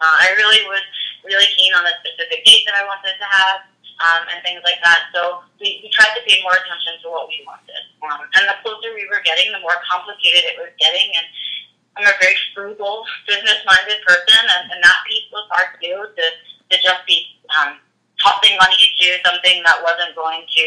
Uh, 0.00 0.16
I 0.24 0.32
really 0.34 0.64
was 0.64 0.82
really 1.28 1.46
keen 1.54 1.70
on 1.76 1.84
the 1.84 1.92
specific 2.00 2.40
date 2.42 2.64
that 2.64 2.74
I 2.74 2.88
wanted 2.88 3.14
to 3.20 3.28
have 3.28 3.68
um, 4.02 4.22
and 4.32 4.40
things 4.42 4.64
like 4.64 4.80
that. 4.82 5.12
So 5.14 5.46
we, 5.60 5.84
we 5.84 5.88
tried 5.94 6.16
to 6.18 6.22
pay 6.26 6.42
more 6.42 6.56
attention 6.56 6.98
to 7.04 7.06
what 7.12 7.28
we 7.28 7.44
wanted. 7.46 7.84
Um, 8.02 8.26
and 8.34 8.50
the 8.50 8.58
closer 8.64 8.90
we 8.96 9.06
were 9.06 9.22
getting, 9.22 9.52
the 9.54 9.62
more 9.62 9.78
complicated 9.86 10.42
it 10.48 10.58
was 10.58 10.74
getting. 10.80 11.12
And 11.14 11.26
I'm 11.94 12.08
a 12.08 12.16
very 12.18 12.34
frugal, 12.56 13.04
business-minded 13.28 14.00
person, 14.02 14.42
and, 14.58 14.72
and 14.72 14.80
that 14.80 14.98
piece 15.06 15.28
was 15.30 15.46
hard 15.52 15.76
to 15.76 15.78
do, 15.78 15.94
to, 16.08 16.24
to 16.72 16.76
just 16.80 17.04
be 17.04 17.36
um, 17.52 17.78
tossing 18.16 18.56
money 18.56 18.80
to 18.80 19.06
something 19.22 19.60
that 19.62 19.78
wasn't 19.84 20.16
going 20.16 20.42
to 20.48 20.64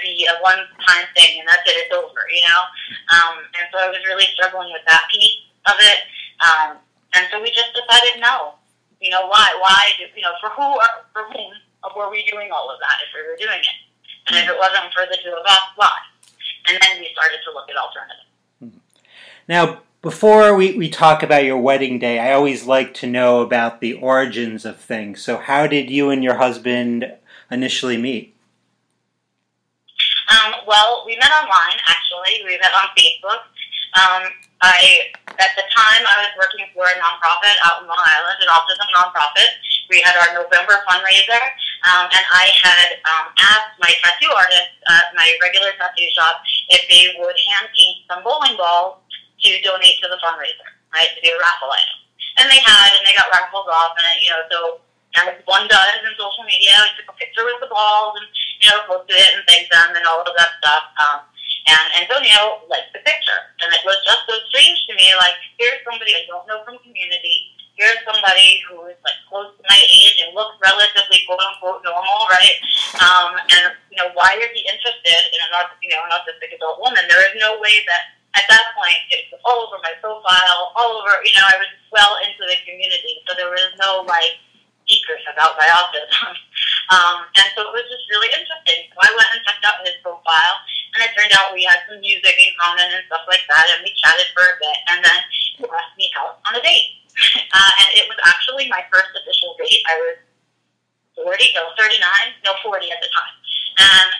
be 0.00 0.26
a 0.26 0.34
one-time 0.40 1.06
thing, 1.14 1.38
and 1.38 1.46
that's 1.46 1.62
it, 1.68 1.76
it's 1.84 1.92
over, 1.92 2.24
you 2.32 2.42
know? 2.48 2.62
Um, 3.12 3.44
and 3.60 3.68
so 3.70 3.76
I 3.76 3.92
was 3.92 4.00
really 4.08 4.26
struggling 4.42 4.74
with 4.74 4.82
that 4.90 5.06
piece 5.06 5.38
of 5.70 5.78
it. 5.78 5.98
Um, 6.42 6.82
and 7.14 7.30
so 7.30 7.38
we 7.38 7.54
just 7.54 7.70
decided 7.70 8.18
no. 8.18 8.58
You 8.98 9.10
know, 9.10 9.30
why? 9.30 9.54
Why, 9.62 9.94
do, 9.98 10.04
you 10.14 10.22
know, 10.22 10.34
for 10.42 10.50
who, 10.50 10.74
for 11.14 11.30
whom 11.30 11.54
were 11.94 12.10
we 12.10 12.26
doing 12.26 12.50
all 12.50 12.70
of 12.70 12.78
that 12.82 12.98
if 13.06 13.14
we 13.14 13.22
were 13.22 13.38
doing 13.38 13.62
it? 13.62 13.78
And 14.26 14.36
if 14.38 14.50
it 14.50 14.58
wasn't 14.58 14.92
for 14.94 15.06
the 15.06 15.18
two 15.22 15.30
of 15.30 15.46
us, 15.46 15.62
why? 15.76 15.94
And 16.66 16.78
then 16.80 17.00
we 17.00 17.08
started 17.12 17.38
to 17.46 17.52
look 17.54 17.70
at 17.70 17.76
alternatives. 17.78 18.82
Now, 19.48 19.82
Before 20.02 20.56
we, 20.56 20.76
we 20.76 20.88
talk 20.90 21.22
about 21.22 21.44
your 21.44 21.58
wedding 21.58 22.00
day, 22.00 22.18
I 22.18 22.32
always 22.32 22.66
like 22.66 22.92
to 22.94 23.06
know 23.06 23.40
about 23.40 23.80
the 23.80 23.94
origins 23.94 24.64
of 24.64 24.80
things. 24.80 25.22
So, 25.22 25.38
how 25.38 25.68
did 25.68 25.90
you 25.90 26.10
and 26.10 26.24
your 26.24 26.38
husband 26.38 27.12
initially 27.52 27.96
meet? 27.96 28.34
Um, 30.28 30.54
well, 30.66 31.04
we 31.06 31.14
met 31.16 31.30
online, 31.30 31.78
actually. 31.86 32.42
We 32.44 32.58
met 32.58 32.72
on 32.74 32.88
Facebook. 32.98 33.46
Um, 33.92 34.22
I, 34.62 35.10
at 35.26 35.52
the 35.58 35.66
time, 35.74 36.02
I 36.06 36.16
was 36.22 36.32
working 36.38 36.64
for 36.70 36.86
a 36.86 36.94
nonprofit 36.96 37.56
out 37.66 37.82
in 37.82 37.90
Long 37.90 37.98
Island, 37.98 38.38
an 38.40 38.48
autism 38.48 38.88
nonprofit. 38.94 39.58
We 39.90 40.00
had 40.00 40.14
our 40.16 40.32
November 40.38 40.80
fundraiser, 40.86 41.42
um, 41.90 42.06
and 42.08 42.24
I 42.30 42.46
had 42.62 42.88
um, 43.04 43.26
asked 43.36 43.76
my 43.82 43.90
tattoo 44.00 44.30
artist 44.32 44.72
at 44.88 45.12
my 45.18 45.28
regular 45.42 45.74
tattoo 45.76 46.08
shop 46.14 46.40
if 46.70 46.86
they 46.88 47.12
would 47.20 47.36
hand 47.52 47.68
paint 47.74 48.06
some 48.08 48.22
bowling 48.22 48.56
balls 48.56 49.02
to 49.44 49.50
donate 49.60 49.98
to 50.00 50.08
the 50.08 50.16
fundraiser, 50.22 50.70
right, 50.94 51.10
to 51.10 51.20
be 51.20 51.28
a 51.28 51.38
raffle 51.42 51.68
item. 51.68 51.98
And 52.38 52.46
they 52.48 52.62
had, 52.62 52.96
and 52.96 53.04
they 53.04 53.12
got 53.18 53.28
raffles 53.34 53.68
off, 53.68 53.92
and, 53.98 54.16
you 54.22 54.30
know, 54.30 54.46
so 54.48 54.58
as 55.20 55.36
one 55.44 55.68
does 55.68 56.00
in 56.00 56.16
social 56.16 56.46
media, 56.48 56.72
I 56.72 56.88
took 56.96 57.12
a 57.12 57.16
picture 57.18 57.44
with 57.44 57.60
the 57.60 57.68
balls 57.68 58.16
and, 58.16 58.24
you 58.62 58.70
know, 58.72 58.80
posted 58.88 59.18
it 59.18 59.36
and 59.36 59.44
thanked 59.44 59.68
them 59.68 59.92
and 59.92 60.06
all 60.08 60.24
of 60.24 60.32
that 60.32 60.56
stuff. 60.56 60.84
Um, 60.96 61.18
and 61.66 61.86
Antonio 62.02 62.66
liked 62.66 62.90
the 62.90 63.02
picture. 63.06 63.40
And 63.62 63.70
it 63.70 63.82
was 63.86 63.98
just 64.02 64.26
so 64.26 64.34
strange 64.50 64.82
to 64.90 64.94
me, 64.98 65.14
like, 65.18 65.38
here's 65.58 65.78
somebody 65.86 66.14
I 66.14 66.26
don't 66.26 66.46
know 66.50 66.66
from 66.66 66.82
community. 66.82 67.54
Here's 67.78 68.02
somebody 68.04 68.60
who 68.68 68.84
is, 68.90 68.98
like, 69.00 69.16
close 69.30 69.54
to 69.56 69.62
my 69.64 69.80
age 69.80 70.20
and 70.20 70.34
looks 70.36 70.58
relatively, 70.60 71.24
quote-unquote, 71.24 71.80
normal, 71.86 72.28
right? 72.28 72.58
Um, 73.00 73.38
and, 73.38 73.78
you 73.88 73.96
know, 73.96 74.12
why 74.12 74.36
is 74.36 74.50
he 74.52 74.66
interested 74.66 75.20
in 75.32 75.40
an, 75.40 75.52
you 75.80 75.90
know, 75.94 76.02
an 76.04 76.12
autistic 76.12 76.52
adult 76.52 76.82
woman? 76.82 77.06
There 77.08 77.22
is 77.30 77.34
no 77.40 77.56
way 77.62 77.80
that, 77.88 78.18
at 78.36 78.48
that 78.48 78.76
point, 78.76 78.98
it 79.12 79.28
was 79.32 79.40
all 79.44 79.68
over 79.68 79.80
my 79.80 79.94
profile, 80.04 80.72
all 80.76 81.00
over, 81.00 81.16
you 81.24 81.32
know, 81.38 81.46
I 81.48 81.56
was 81.56 81.70
well 81.94 82.18
into 82.20 82.44
the 82.44 82.58
community. 82.68 83.24
So 83.24 83.36
there 83.38 83.48
was 83.48 83.72
no, 83.80 84.04
like, 84.04 84.36
secrets 84.88 85.24
about 85.30 85.56
my 85.56 85.68
autism. 85.70 86.34
Um, 86.92 87.24
and 87.40 87.48
so 87.56 87.64
it 87.64 87.72
was 87.72 87.88
just 87.88 88.04
really 88.12 88.28
interesting. 88.36 88.90
So 88.92 89.00
I 89.00 89.08
went 89.16 89.30
and 89.32 89.40
checked 89.48 89.64
out 89.64 89.80
his 89.80 89.96
profile, 90.04 90.56
and 90.92 91.00
it 91.00 91.14
turned 91.16 91.32
out 91.32 91.54
we 91.56 91.64
had 91.64 91.80
some 91.88 91.96
music 92.04 92.36
in 92.36 92.52
common 92.60 92.84
and 92.84 93.00
stuff 93.08 93.24
like 93.24 93.48
that, 93.48 93.64
and 93.72 93.80
we 93.80 93.96
chatted 93.96 94.28
for 94.36 94.44
a 94.44 94.56
bit, 94.60 94.78
and 94.92 94.98
then 95.00 95.20
he 95.56 95.64
asked 95.64 95.96
me 95.96 96.12
out 96.20 96.44
on 96.44 96.58
a 96.58 96.62
date. 96.62 97.00
Uh, 97.12 97.72
and 97.80 97.88
it 97.96 98.08
was 98.08 98.20
actually 98.24 98.68
my 98.68 98.84
first 98.92 99.08
official 99.12 99.56
date. 99.56 99.80
I 99.88 99.94
was 100.04 100.16
40, 101.16 101.32
no, 101.56 101.72
39, 101.76 101.96
no, 102.44 102.56
40 102.60 102.88
at 102.92 103.00
the 103.00 103.08
time. 103.12 103.36
And 103.80 104.10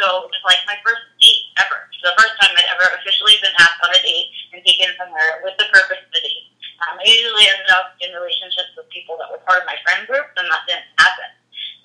so 0.00 0.24
it 0.24 0.32
was 0.32 0.44
like 0.48 0.64
my 0.64 0.76
first 0.80 1.04
date 1.20 1.52
ever. 1.60 1.84
The 2.00 2.16
first 2.16 2.32
time 2.40 2.56
I'd 2.56 2.70
ever 2.80 2.96
officially 2.96 3.36
been 3.44 3.52
asked 3.60 3.80
on 3.84 3.92
a 3.92 4.00
date 4.00 4.32
and 4.56 4.64
taken 4.64 4.96
somewhere 4.96 5.44
with 5.44 5.52
the 5.60 5.68
purpose 5.68 6.00
of 6.00 6.12
the 6.16 6.22
date. 6.24 6.48
Um, 6.80 6.96
I 6.96 7.04
usually 7.04 7.44
ended 7.44 7.68
up 7.76 7.92
in 8.00 8.08
relationships 8.16 8.72
with 8.72 8.88
people 8.88 9.20
that 9.20 9.28
were 9.28 9.42
part 9.44 9.60
of 9.60 9.68
my 9.68 9.76
friend 9.84 10.08
group, 10.08 10.32
and 10.40 10.48
that 10.48 10.64
didn't 10.64 10.88
happen. 10.96 11.28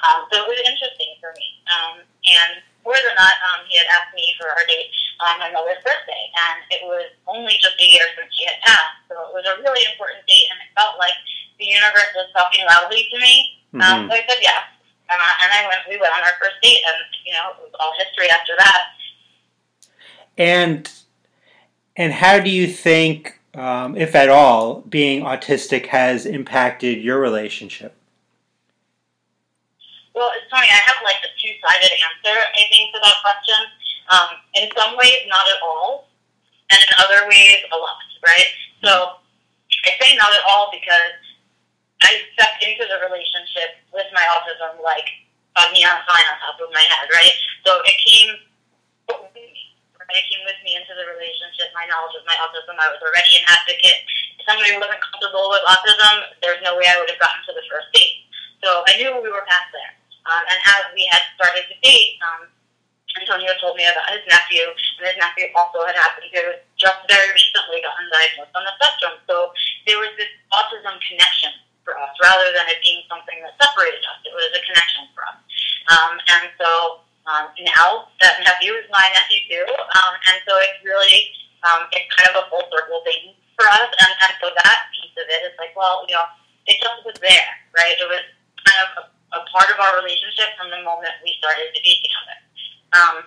Um, 0.07 0.19
so 0.31 0.43
it 0.43 0.47
was 0.47 0.59
interesting 0.63 1.19
for 1.19 1.35
me. 1.35 1.47
Um, 1.67 1.95
and 2.05 2.63
more 2.85 2.95
than 2.95 3.15
that, 3.17 3.35
um, 3.51 3.67
he 3.67 3.75
had 3.75 3.89
asked 3.91 4.04
me 4.15 4.33
for 4.39 4.47
our 4.47 4.65
date 4.65 4.89
on 5.19 5.39
my 5.39 5.51
mother's 5.51 5.83
birthday, 5.83 6.23
and 6.33 6.63
it 6.71 6.81
was 6.87 7.11
only 7.27 7.59
just 7.59 7.77
a 7.77 7.87
year 7.87 8.07
since 8.15 8.31
she 8.33 8.47
had 8.47 8.57
passed. 8.63 9.05
So 9.11 9.15
it 9.29 9.31
was 9.35 9.45
a 9.45 9.61
really 9.61 9.83
important 9.91 10.23
date, 10.25 10.47
and 10.49 10.57
it 10.63 10.71
felt 10.73 10.97
like 10.97 11.15
the 11.59 11.67
universe 11.67 12.11
was 12.15 12.31
talking 12.33 12.63
loudly 12.65 13.07
to 13.11 13.17
me. 13.19 13.35
Um, 13.75 13.79
mm-hmm. 13.79 14.09
so 14.09 14.11
I 14.15 14.23
said 14.27 14.41
yes. 14.41 14.63
Uh, 15.05 15.33
and 15.43 15.49
I 15.53 15.67
went. 15.69 15.85
We 15.87 16.01
went 16.01 16.15
on 16.15 16.23
our 16.23 16.35
first 16.41 16.57
date, 16.63 16.81
and 16.81 16.99
you 17.27 17.33
know, 17.35 17.53
it 17.59 17.69
was 17.69 17.75
all 17.77 17.93
history 17.99 18.31
after 18.31 18.57
that. 18.57 18.81
And 20.37 20.89
and 21.95 22.11
how 22.11 22.39
do 22.39 22.49
you 22.49 22.67
think 22.67 23.39
um, 23.55 23.95
if 23.95 24.15
at 24.15 24.29
all, 24.29 24.81
being 24.81 25.23
autistic 25.23 25.87
has 25.87 26.25
impacted 26.25 27.01
your 27.01 27.19
relationship? 27.19 27.95
Well, 30.13 30.31
it's 30.35 30.49
funny. 30.51 30.67
I 30.67 30.79
have 30.87 30.99
like 31.03 31.19
a 31.23 31.31
two-sided 31.39 31.91
answer, 31.91 32.35
I 32.35 32.63
think, 32.71 32.93
to 32.93 32.99
that 33.03 33.15
question. 33.21 33.55
Um, 34.11 34.29
in 34.53 34.69
some 34.77 34.97
ways, 34.97 35.25
not 35.27 35.45
at 35.49 35.59
all, 35.65 36.09
and 36.69 36.79
in 36.79 36.91
other 37.01 37.27
ways, 37.27 37.65
a 37.71 37.77
lot. 37.77 37.97
Right? 38.25 38.49
So 38.83 39.21
I 39.85 39.91
say 40.01 40.15
not 40.17 40.33
at 40.33 40.43
all 40.45 40.69
because 40.73 41.17
I 42.01 42.21
stepped 42.37 42.61
into 42.61 42.85
the 42.85 43.01
relationship 43.01 43.81
with 43.93 44.05
my 44.13 44.25
autism 44.37 44.81
like 44.81 45.09
a 45.57 45.63
neon 45.73 46.01
sign 46.05 46.25
on 46.29 46.35
top 46.41 46.61
of 46.61 46.69
my 46.73 46.81
head. 46.81 47.09
Right? 47.13 47.33
So 47.65 47.81
it 47.85 47.97
came 48.01 48.29
it 50.15 50.25
came 50.31 50.43
with 50.47 50.59
me 50.63 50.79
into 50.79 50.95
the 50.95 51.03
relationship, 51.11 51.75
my 51.75 51.83
knowledge 51.91 52.15
of 52.15 52.23
my 52.23 52.37
autism. 52.39 52.79
I 52.79 52.87
was 52.87 53.03
already 53.03 53.41
an 53.41 53.45
advocate. 53.51 53.99
If 54.39 54.43
somebody 54.47 54.71
wasn't 54.77 55.01
comfortable 55.03 55.51
with 55.51 55.63
autism, 55.67 56.39
there's 56.39 56.61
no 56.63 56.79
way 56.79 56.87
I 56.87 56.95
would 57.01 57.11
have 57.11 57.19
gotten 57.19 57.41
to 57.49 57.53
the 57.57 57.65
first 57.67 57.91
date. 57.91 58.23
So 58.63 58.85
I 58.87 58.95
knew 58.95 59.11
we 59.19 59.27
were 59.27 59.43
past 59.43 59.69
there. 59.75 59.93
Um, 60.25 60.43
and 60.49 60.59
as 60.77 60.83
we 60.95 61.05
had 61.11 61.21
started 61.37 61.67
to 61.69 61.75
date, 61.83 62.17
um, 62.23 62.49
Antonio 63.15 63.51
told 63.63 63.79
me 63.79 63.87
about 63.87 64.11
his 64.11 64.23
nephew, 64.27 64.67
and 64.99 65.03
his 65.07 65.17
nephew 65.17 65.47
also 65.55 65.87
had 65.87 65.95
happened 65.95 66.27
to 66.35 66.59
just 66.75 66.99
very 67.07 67.31
recently 67.31 67.79
gotten 67.79 68.05
diagnosed 68.11 68.51
on 68.55 68.67
the 68.67 68.73
spectrum. 68.75 69.15
So 69.23 69.55
there 69.87 69.99
was 69.99 70.11
this 70.19 70.31
autism 70.51 70.99
connection 70.99 71.55
for 71.87 71.95
us, 71.95 72.11
rather 72.19 72.51
than 72.51 72.67
it 72.67 72.83
being 72.83 73.05
something 73.07 73.39
that 73.45 73.55
separated 73.55 74.03
us. 74.03 74.19
It 74.27 74.35
was 74.35 74.51
a 74.51 74.61
connection 74.67 75.07
for 75.15 75.23
us. 75.31 75.39
Um, 75.87 76.13
and 76.17 76.45
so 76.59 76.69
um, 77.29 77.45
now 77.61 78.11
that 78.19 78.41
nephew 78.43 78.73
is 78.75 78.89
my 78.91 79.05
nephew 79.15 79.41
too, 79.47 79.65
um, 79.69 80.13
and 80.33 80.37
so 80.43 80.53
it's 80.59 80.81
really 80.83 81.31
um, 81.65 81.89
it's 81.93 82.09
kind 82.13 82.29
of 82.33 82.45
a 82.45 82.45
full 82.51 82.65
circle 82.69 83.01
thing 83.05 83.33
for 83.57 83.65
us. 83.65 83.89
And, 83.89 84.13
and 84.27 84.33
so 84.43 84.51
that 84.53 84.79
piece 84.93 85.15
of 85.17 85.25
it 85.25 85.41
is 85.49 85.55
like, 85.57 85.73
well, 85.73 86.05
you 86.05 86.13
know, 86.13 86.27
it 86.67 86.77
just 86.81 87.01
was 87.05 87.17
there, 87.21 87.51
right? 87.73 87.95
It 87.97 88.05
was 88.05 88.25
kind 88.61 88.79
of 88.85 88.89
a, 88.99 89.03
a 89.37 89.41
part 89.49 89.69
of 89.73 89.77
our 89.81 89.97
relationship 89.97 90.53
from 90.59 90.69
the 90.69 90.81
moment 90.85 91.15
we 91.25 91.33
started 91.41 91.73
to 91.73 91.81
be 91.81 92.01
together. 92.03 92.37
Um, 92.93 93.25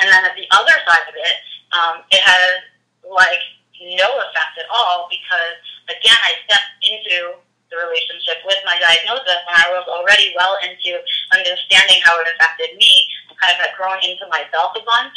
and 0.00 0.06
then 0.08 0.24
at 0.24 0.34
the 0.36 0.48
other 0.52 0.76
side 0.84 1.06
of 1.08 1.16
it, 1.16 1.36
um, 1.72 1.96
it 2.10 2.20
has 2.20 2.64
like 3.06 3.42
no 3.80 4.08
effect 4.28 4.54
at 4.60 4.68
all 4.70 5.08
because 5.10 5.58
again, 5.88 6.16
I 6.16 6.32
stepped 6.46 6.76
into 6.84 7.40
the 7.72 7.76
relationship 7.80 8.44
with 8.44 8.60
my 8.68 8.76
diagnosis 8.76 9.40
and 9.48 9.56
I 9.56 9.72
was 9.72 9.88
already 9.88 10.36
well 10.36 10.60
into 10.60 11.00
understanding 11.32 12.04
how 12.04 12.20
it 12.20 12.28
affected 12.28 12.76
me 12.76 13.08
kind 13.40 13.56
of 13.56 13.64
had 13.64 13.72
grown 13.74 13.98
into 14.04 14.28
myself 14.28 14.76
a 14.76 14.84
bunch. 14.84 15.16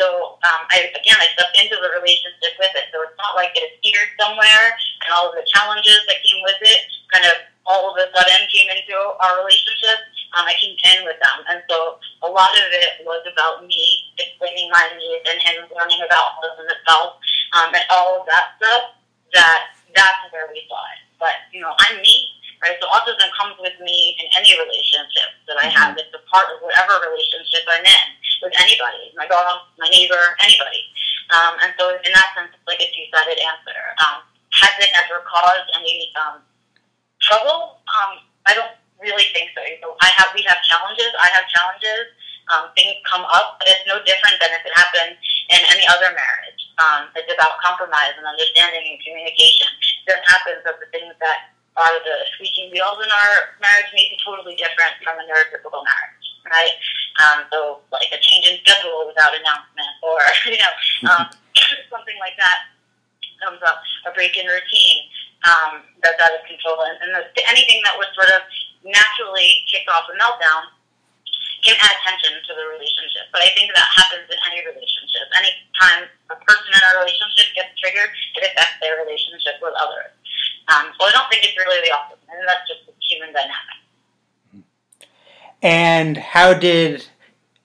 So 0.00 0.40
um, 0.48 0.64
I 0.72 0.88
again 0.96 1.20
I 1.20 1.28
stepped 1.36 1.54
into 1.60 1.76
the 1.76 1.92
relationship 1.92 2.56
with 2.56 2.72
it. 2.72 2.88
So 2.88 3.04
it's 3.04 3.18
not 3.20 3.36
like 3.36 3.52
it 3.52 3.76
appeared 3.76 4.16
somewhere 4.16 4.66
and 5.04 5.12
all 5.12 5.28
of 5.28 5.36
the 5.36 5.44
challenges 5.44 6.00
that 6.08 6.24
came 6.24 6.40
with 6.40 6.60
it 6.64 6.88
kind 7.12 7.26
of 7.26 7.36
all 7.66 7.90
of 7.90 7.94
a 7.98 8.06
sudden 8.10 8.40
came 8.50 8.70
into 8.70 8.96
our 8.96 9.44
relationship. 9.44 9.98
Um, 10.36 10.46
I 10.46 10.54
came 10.58 10.76
in 10.78 11.04
with 11.04 11.18
them, 11.18 11.38
and 11.50 11.58
so 11.66 11.98
a 12.22 12.30
lot 12.30 12.54
of 12.54 12.68
it 12.70 13.02
was 13.02 13.22
about 13.26 13.66
me 13.66 14.14
explaining 14.18 14.70
my 14.70 14.84
needs 14.94 15.26
and 15.26 15.38
him 15.42 15.66
learning 15.74 16.00
about 16.06 16.38
autism 16.38 16.70
itself 16.70 17.18
um, 17.58 17.74
and 17.74 17.84
all 17.90 18.20
of 18.20 18.26
that 18.26 18.54
stuff. 18.58 18.94
That 19.34 19.74
that's 19.94 20.22
where 20.30 20.46
we 20.50 20.62
saw 20.70 20.80
it. 20.94 21.02
But 21.18 21.34
you 21.50 21.60
know, 21.60 21.74
I'm 21.86 21.98
me 21.98 22.40
right? 22.62 22.76
So 22.80 22.86
autism 22.92 23.28
comes 23.36 23.56
with 23.58 23.76
me 23.80 24.16
in 24.20 24.28
any 24.36 24.52
relationship 24.56 25.32
that 25.48 25.56
I 25.56 25.68
have. 25.72 25.96
Mm-hmm. 25.96 26.04
It's 26.04 26.14
a 26.14 26.22
part 26.28 26.48
of 26.52 26.60
whatever 26.60 27.00
relationship 27.08 27.64
I'm 27.68 27.84
in 27.84 28.06
with 28.44 28.52
anybody, 28.60 29.12
my 29.16 29.26
dog, 29.26 29.64
my 29.80 29.88
neighbor, 29.88 30.20
anybody. 30.44 30.84
Um, 31.32 31.56
and 31.64 31.72
so 31.80 31.96
in 31.96 32.12
that 32.12 32.28
sense, 32.36 32.52
it's 32.52 32.66
like 32.68 32.80
a 32.80 32.88
two-sided 32.92 33.38
answer. 33.40 33.80
Um, 34.04 34.24
has 34.60 34.74
it 34.80 34.92
ever 35.04 35.24
caused 35.24 35.68
any 35.76 36.12
um, 36.20 36.44
trouble? 37.20 37.80
Um, 37.88 38.20
I 38.44 38.52
don't 38.54 38.72
really 39.00 39.26
think 39.32 39.50
so. 39.56 39.64
You 39.64 39.80
know, 39.80 39.96
I 40.00 40.12
have, 40.16 40.30
we 40.36 40.44
have 40.44 40.60
challenges. 40.68 41.10
I 41.16 41.28
have 41.32 41.48
challenges. 41.48 42.12
Um, 42.52 42.70
things 42.74 42.98
come 43.06 43.22
up, 43.30 43.62
but 43.62 43.70
it's 43.70 43.86
no 43.86 44.02
different 44.02 44.36
than 44.42 44.50
if 44.52 44.62
it 44.66 44.74
happened 44.74 45.14
in 45.54 45.60
any 45.70 45.86
other 45.86 46.10
marriage. 46.12 46.60
Um, 46.82 47.12
it's 47.14 47.30
about 47.30 47.62
compromise 47.62 48.16
and 48.18 48.26
understanding 48.26 48.84
and 48.90 48.98
communication. 49.00 49.70
This 50.08 50.18
happens 50.26 50.66
of 50.66 50.80
the 50.82 50.88
things 50.90 51.14
that 51.22 51.54
are 51.78 51.96
the 52.02 52.26
squeaking 52.34 52.74
wheels 52.74 52.98
in 52.98 53.06
our 53.06 53.54
marriage 53.62 53.90
may 53.94 54.10
be 54.10 54.18
totally 54.20 54.58
different 54.58 54.98
from 55.06 55.16
a 55.22 55.24
neurotypical 55.30 55.78
marriage, 55.78 56.26
right? 56.50 56.74
Um, 57.22 57.46
so 57.54 57.58
like 57.94 58.10
a 58.10 58.18
change 58.18 58.50
in 58.50 58.58
schedule 58.66 59.06
without 59.06 59.30
announcement 59.30 59.92
or, 60.02 60.18
you 60.50 60.58
know, 60.58 60.74
um, 61.06 61.30
something 61.92 62.18
like 62.18 62.34
that 62.34 62.66
comes 63.38 63.62
up, 63.62 63.80
a 64.04 64.12
break 64.12 64.36
in 64.36 64.44
routine 64.50 65.00
um, 65.48 65.86
that's 66.02 66.20
out 66.20 66.34
of 66.34 66.44
control. 66.44 66.84
And, 66.84 66.96
and 67.00 67.10
the, 67.16 67.42
anything 67.48 67.80
that 67.88 67.96
would 67.96 68.10
sort 68.12 68.28
of 68.34 68.44
naturally 68.84 69.64
kick 69.68 69.84
off 69.88 70.08
a 70.08 70.16
meltdown 70.16 70.70
can 71.62 71.76
add 71.76 71.96
tension 72.04 72.40
to 72.40 72.52
the 72.56 72.66
relationship. 72.72 73.28
But 73.32 73.44
I 73.44 73.52
think 73.52 73.72
that 73.76 73.84
happens 73.84 74.26
in 74.32 74.38
any 74.48 74.64
relationship. 74.64 75.28
Anytime 75.36 76.08
a 76.32 76.36
person 76.40 76.72
in 76.72 76.80
a 76.80 76.92
relationship 77.04 77.52
gets 77.52 77.72
triggered, 77.76 78.08
it 78.36 78.42
affects 78.48 78.80
their 78.80 78.96
relationship 79.04 79.60
with 79.60 79.76
others. 79.76 80.12
Um, 80.72 80.88
so 80.96 81.04
I 81.04 81.12
don't 81.12 81.28
think 81.28 81.44
it's 81.44 81.56
really 81.56 81.80
the 81.84 81.92
opposite. 81.92 82.24
And 82.32 82.48
that's 82.48 82.64
just 82.64 82.88
the 82.88 82.96
human 82.96 83.32
dynamic. 83.36 83.78
And 85.62 86.16
how 86.16 86.54
did 86.54 87.04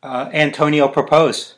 uh, 0.04 0.30
Antonio 0.34 0.88
propose? 0.88 1.56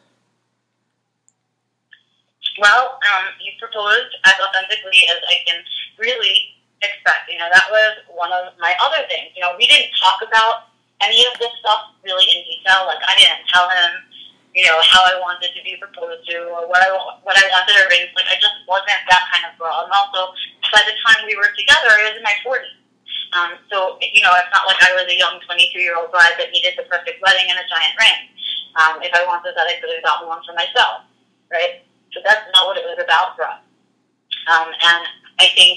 Well, 2.61 2.97
um, 3.01 3.25
he 3.39 3.53
proposed 3.59 4.13
as 4.25 4.33
authentically 4.41 5.01
as 5.09 5.21
I 5.29 5.35
can 5.45 5.61
really 5.97 6.56
expect. 6.81 7.29
You 7.29 7.39
know, 7.39 7.49
that 7.49 7.67
was 7.69 8.05
one 8.13 8.31
of 8.33 8.53
my 8.59 8.73
other 8.81 9.05
things. 9.09 9.33
You 9.33 9.41
know, 9.41 9.53
we 9.57 9.65
didn't 9.65 9.93
talk 9.97 10.21
about 10.21 10.73
any 11.01 11.25
of 11.29 11.37
this 11.37 11.53
stuff 11.61 11.93
really 12.01 12.25
in 12.25 12.41
detail. 12.45 12.85
Like, 12.89 13.01
I 13.05 13.13
didn't 13.17 13.45
tell 13.49 13.69
him, 13.69 13.91
you 14.53 14.65
know, 14.65 14.77
how 14.89 15.05
I 15.05 15.21
wanted 15.21 15.53
to 15.53 15.61
be 15.61 15.77
proposed 15.77 16.25
to 16.33 16.37
or 16.49 16.65
what 16.65 16.81
I 16.81 16.89
what 17.21 17.37
I 17.37 17.45
wanted 17.49 17.73
to 17.77 17.81
arrange. 17.89 18.13
Like, 18.17 18.29
I 18.29 18.37
just 18.41 18.57
wasn't 18.65 19.01
that 19.09 19.23
kind 19.33 19.45
of 19.45 19.53
girl. 19.61 19.85
And 19.85 19.93
also, 19.93 20.33
by 20.73 20.81
the 20.85 20.95
time 21.05 21.25
we 21.25 21.37
were 21.37 21.49
together, 21.53 21.93
I 21.93 22.09
was 22.09 22.17
in 22.17 22.25
my 22.25 22.37
40s. 22.41 22.77
Um, 23.35 23.59
so, 23.67 23.99
you 23.99 24.23
know, 24.23 24.31
it's 24.39 24.53
not 24.55 24.63
like 24.63 24.79
I 24.79 24.95
was 24.95 25.03
a 25.11 25.17
young 25.17 25.37
22 25.43 25.77
year 25.83 25.99
old 25.99 26.09
bride 26.15 26.39
that 26.39 26.49
needed 26.55 26.79
the 26.79 26.87
perfect 26.87 27.19
wedding 27.19 27.51
and 27.51 27.59
a 27.59 27.65
giant 27.67 27.95
ring. 27.99 28.19
Um, 28.79 29.03
if 29.03 29.11
I 29.11 29.25
wanted 29.27 29.51
that, 29.57 29.67
I 29.67 29.75
could 29.81 29.91
have 29.91 30.05
gotten 30.05 30.31
one 30.31 30.39
for 30.47 30.55
myself, 30.55 31.03
right? 31.51 31.83
So 32.15 32.23
that's 32.23 32.45
not 32.55 32.69
what 32.69 32.77
it 32.77 32.85
was 32.87 33.01
about 33.03 33.35
for 33.35 33.43
us. 33.43 33.59
Um, 34.47 34.69
and 34.71 35.03
I 35.43 35.51
think, 35.53 35.75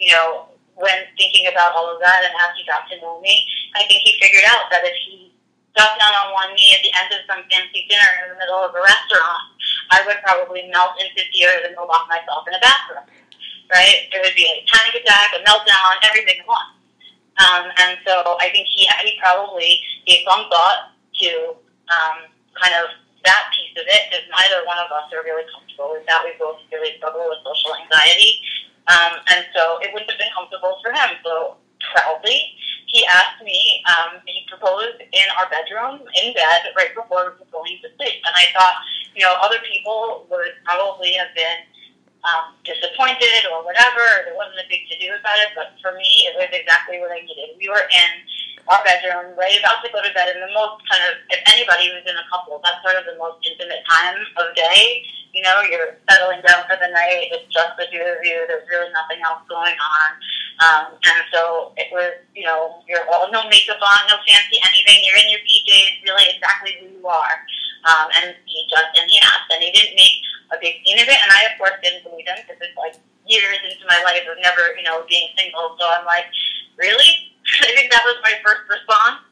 you 0.00 0.10
know, 0.16 0.48
when 0.80 1.04
thinking 1.20 1.44
about 1.52 1.76
all 1.76 1.92
of 1.92 2.00
that 2.00 2.24
and 2.24 2.32
as 2.40 2.56
he 2.56 2.64
got 2.64 2.88
to 2.88 2.96
know 3.04 3.20
me, 3.20 3.44
I 3.76 3.84
think 3.84 4.00
he 4.00 4.16
figured 4.16 4.48
out 4.48 4.72
that 4.72 4.80
if 4.80 4.96
he 5.04 5.30
got 5.76 6.00
down 6.00 6.16
on 6.24 6.32
one 6.32 6.50
knee 6.56 6.72
at 6.72 6.82
the 6.82 6.92
end 6.96 7.12
of 7.12 7.20
some 7.28 7.44
fancy 7.52 7.84
dinner 7.84 8.10
in 8.24 8.32
the 8.32 8.38
middle 8.40 8.64
of 8.64 8.72
a 8.72 8.80
restaurant, 8.80 9.44
I 9.92 10.00
would 10.08 10.18
probably 10.24 10.72
melt 10.72 10.96
into 10.96 11.20
tears 11.30 11.68
and 11.68 11.76
go 11.76 11.84
lock 11.84 12.08
myself 12.08 12.48
in 12.48 12.56
a 12.56 12.62
bathroom. 12.64 13.06
Right? 13.68 14.10
It 14.10 14.18
would 14.18 14.34
be 14.34 14.48
a 14.48 14.66
panic 14.66 14.98
attack, 14.98 15.36
a 15.36 15.44
meltdown, 15.46 16.00
everything 16.02 16.42
at 16.42 16.48
once. 16.48 16.74
Um, 17.38 17.70
and 17.78 17.96
so 18.02 18.36
I 18.40 18.50
think 18.50 18.66
he 18.66 18.88
he 19.04 19.16
probably 19.20 19.80
gave 20.04 20.26
some 20.26 20.50
thought 20.50 20.92
to 21.22 21.54
um, 21.88 22.28
kind 22.58 22.74
of 22.82 22.90
that 23.24 23.52
piece 23.52 23.72
of 23.76 23.84
it 23.84 24.02
because 24.08 24.24
neither 24.28 24.64
one 24.64 24.80
of 24.80 24.88
us 24.92 25.08
are 25.12 25.24
really 25.24 25.44
comfortable 25.52 25.92
with 25.92 26.04
that. 26.08 26.24
We 26.24 26.34
both 26.40 26.60
really 26.72 26.96
struggle 26.96 27.24
with 27.28 27.40
social 27.44 27.76
anxiety. 27.76 28.40
Um, 28.88 29.12
and 29.34 29.44
so 29.54 29.78
it 29.82 29.92
wouldn't 29.92 30.10
have 30.10 30.18
been 30.18 30.32
comfortable 30.32 30.78
for 30.82 30.92
him. 30.92 31.16
So 31.24 31.56
proudly, 31.92 32.56
he 32.86 33.06
asked 33.06 33.42
me, 33.44 33.82
um, 33.86 34.18
he 34.26 34.42
proposed 34.48 34.98
in 35.00 35.26
our 35.38 35.46
bedroom, 35.48 36.02
in 36.22 36.34
bed, 36.34 36.74
right 36.76 36.94
before 36.94 37.36
we 37.38 37.44
were 37.44 37.50
going 37.52 37.78
to 37.82 37.88
sleep. 37.96 38.18
And 38.26 38.34
I 38.34 38.50
thought, 38.56 38.76
you 39.14 39.22
know, 39.22 39.34
other 39.38 39.62
people 39.62 40.26
would 40.30 40.58
probably 40.64 41.14
have 41.14 41.30
been 41.34 41.66
um, 42.26 42.58
disappointed 42.66 43.46
or 43.52 43.64
whatever. 43.64 44.26
There 44.26 44.36
wasn't 44.36 44.60
a 44.60 44.68
big 44.68 44.90
to 44.90 44.96
do 44.98 45.14
about 45.14 45.38
it. 45.40 45.54
But 45.54 45.78
for 45.80 45.96
me, 45.96 46.28
it 46.28 46.34
was 46.36 46.50
exactly 46.52 46.98
what 47.00 47.14
I 47.14 47.22
needed. 47.22 47.56
We 47.56 47.68
were 47.70 47.86
in 47.88 48.10
our 48.70 48.80
bedroom, 48.86 49.34
right 49.34 49.58
about 49.58 49.82
to 49.82 49.90
go 49.90 49.98
to 49.98 50.12
bed, 50.14 50.30
in 50.30 50.38
the 50.38 50.54
most 50.54 50.78
kind 50.86 51.02
of, 51.10 51.18
if 51.34 51.42
anybody 51.50 51.90
was 51.90 52.06
in 52.06 52.14
a 52.14 52.26
couple, 52.30 52.62
that's 52.62 52.78
sort 52.86 52.94
of 52.94 53.02
the 53.02 53.18
most 53.18 53.42
intimate 53.42 53.82
time 53.90 54.14
of 54.38 54.54
day. 54.54 55.02
You 55.34 55.42
know, 55.42 55.62
you're 55.66 55.98
settling 56.06 56.42
down 56.46 56.66
for 56.70 56.78
the 56.78 56.90
night. 56.90 57.34
It's 57.34 57.50
just 57.50 57.74
the 57.78 57.86
two 57.90 58.02
of 58.02 58.22
you. 58.22 58.46
There's 58.46 58.66
really 58.70 58.90
nothing 58.94 59.18
else 59.26 59.42
going 59.50 59.74
on. 59.74 60.10
Um, 60.62 60.84
and 61.02 61.18
so 61.34 61.74
it 61.78 61.90
was, 61.90 62.18
you 62.34 62.46
know, 62.46 62.82
you're 62.86 63.06
all 63.10 63.30
no 63.30 63.46
makeup 63.50 63.78
on, 63.78 64.00
no 64.10 64.18
fancy 64.26 64.58
anything. 64.62 65.02
You're 65.02 65.18
in 65.18 65.30
your 65.30 65.42
PJs, 65.46 66.02
really 66.06 66.26
exactly 66.34 66.78
who 66.78 66.86
you 66.98 67.04
are. 67.06 67.36
Um, 67.86 68.06
and 68.22 68.26
he 68.46 68.66
just, 68.70 68.90
and 68.94 69.06
he 69.10 69.18
asked, 69.22 69.50
and 69.50 69.62
he 69.62 69.70
didn't 69.70 69.98
make 69.98 70.18
a 70.54 70.58
big 70.58 70.82
scene 70.82 70.98
of 70.98 71.06
it. 71.10 71.18
And 71.18 71.30
I, 71.30 71.50
of 71.50 71.58
course, 71.58 71.78
didn't 71.82 72.06
believe 72.06 72.26
him 72.26 72.38
because 72.42 72.58
it's 72.58 72.78
like 72.78 72.98
years 73.26 73.58
into 73.66 73.86
my 73.86 73.98
life 74.02 74.26
of 74.26 74.38
never, 74.42 74.74
you 74.78 74.82
know, 74.82 75.06
being 75.06 75.30
single. 75.38 75.78
So 75.78 75.86
I'm 75.86 76.04
like, 76.04 76.26
really? 76.78 77.30
I 77.66 77.70
think 77.74 77.90
that 77.90 78.04
was 78.04 78.16
my 78.22 78.34
first 78.44 78.64
response. 78.68 79.26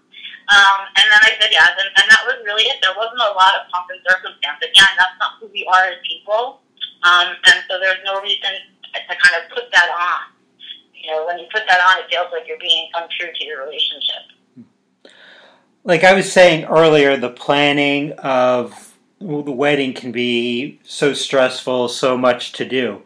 Um, 0.48 0.80
and 0.96 1.04
then 1.12 1.20
I 1.28 1.36
said 1.36 1.52
yes, 1.52 1.76
and, 1.76 1.92
and 1.92 2.06
that 2.08 2.24
was 2.24 2.40
really 2.44 2.64
it. 2.64 2.80
There 2.80 2.96
wasn't 2.96 3.20
a 3.20 3.36
lot 3.36 3.52
of 3.60 3.68
pomp 3.68 3.92
and 3.92 4.00
circumstance. 4.08 4.64
Again, 4.64 4.92
that's 4.96 5.16
not 5.20 5.36
who 5.40 5.52
we 5.52 5.68
are 5.68 5.92
as 5.92 6.00
people. 6.08 6.64
Um, 7.04 7.36
and 7.46 7.60
so 7.68 7.78
there's 7.78 8.00
no 8.04 8.20
reason 8.22 8.56
to 8.96 9.14
kind 9.14 9.36
of 9.36 9.50
put 9.52 9.70
that 9.72 9.90
on. 9.92 10.32
You 10.94 11.12
know, 11.12 11.26
when 11.26 11.38
you 11.38 11.46
put 11.52 11.62
that 11.68 11.80
on, 11.80 12.02
it 12.02 12.10
feels 12.10 12.28
like 12.32 12.48
you're 12.48 12.58
being 12.58 12.88
untrue 12.94 13.28
to 13.32 13.44
your 13.44 13.64
relationship. 13.64 14.24
Like 15.84 16.04
I 16.04 16.14
was 16.14 16.30
saying 16.30 16.64
earlier, 16.64 17.16
the 17.16 17.30
planning 17.30 18.12
of 18.12 18.94
the 19.20 19.52
wedding 19.52 19.94
can 19.94 20.12
be 20.12 20.80
so 20.84 21.12
stressful, 21.12 21.88
so 21.88 22.16
much 22.16 22.52
to 22.52 22.64
do. 22.64 23.02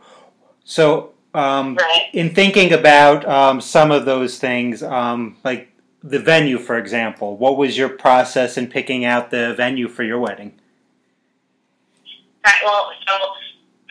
So, 0.65 1.12
um, 1.35 1.77
right. 1.77 2.09
in 2.13 2.35
thinking 2.35 2.73
about 2.73 3.27
um, 3.27 3.61
some 3.61 3.91
of 3.91 4.05
those 4.05 4.39
things, 4.39 4.83
um, 4.83 5.37
like 5.45 5.73
the 6.03 6.19
venue, 6.19 6.59
for 6.59 6.77
example, 6.79 7.37
what 7.37 7.57
was 7.57 7.79
your 7.79 7.89
process 7.89 8.59
in 8.59 8.67
picking 8.67 9.05
out 9.05 9.31
the 9.31 9.55
venue 9.55 9.89
for 9.89 10.03
your 10.03 10.19
wedding? 10.19 10.53
Right, 12.45 12.61
well, 12.65 12.91
so 13.07 13.15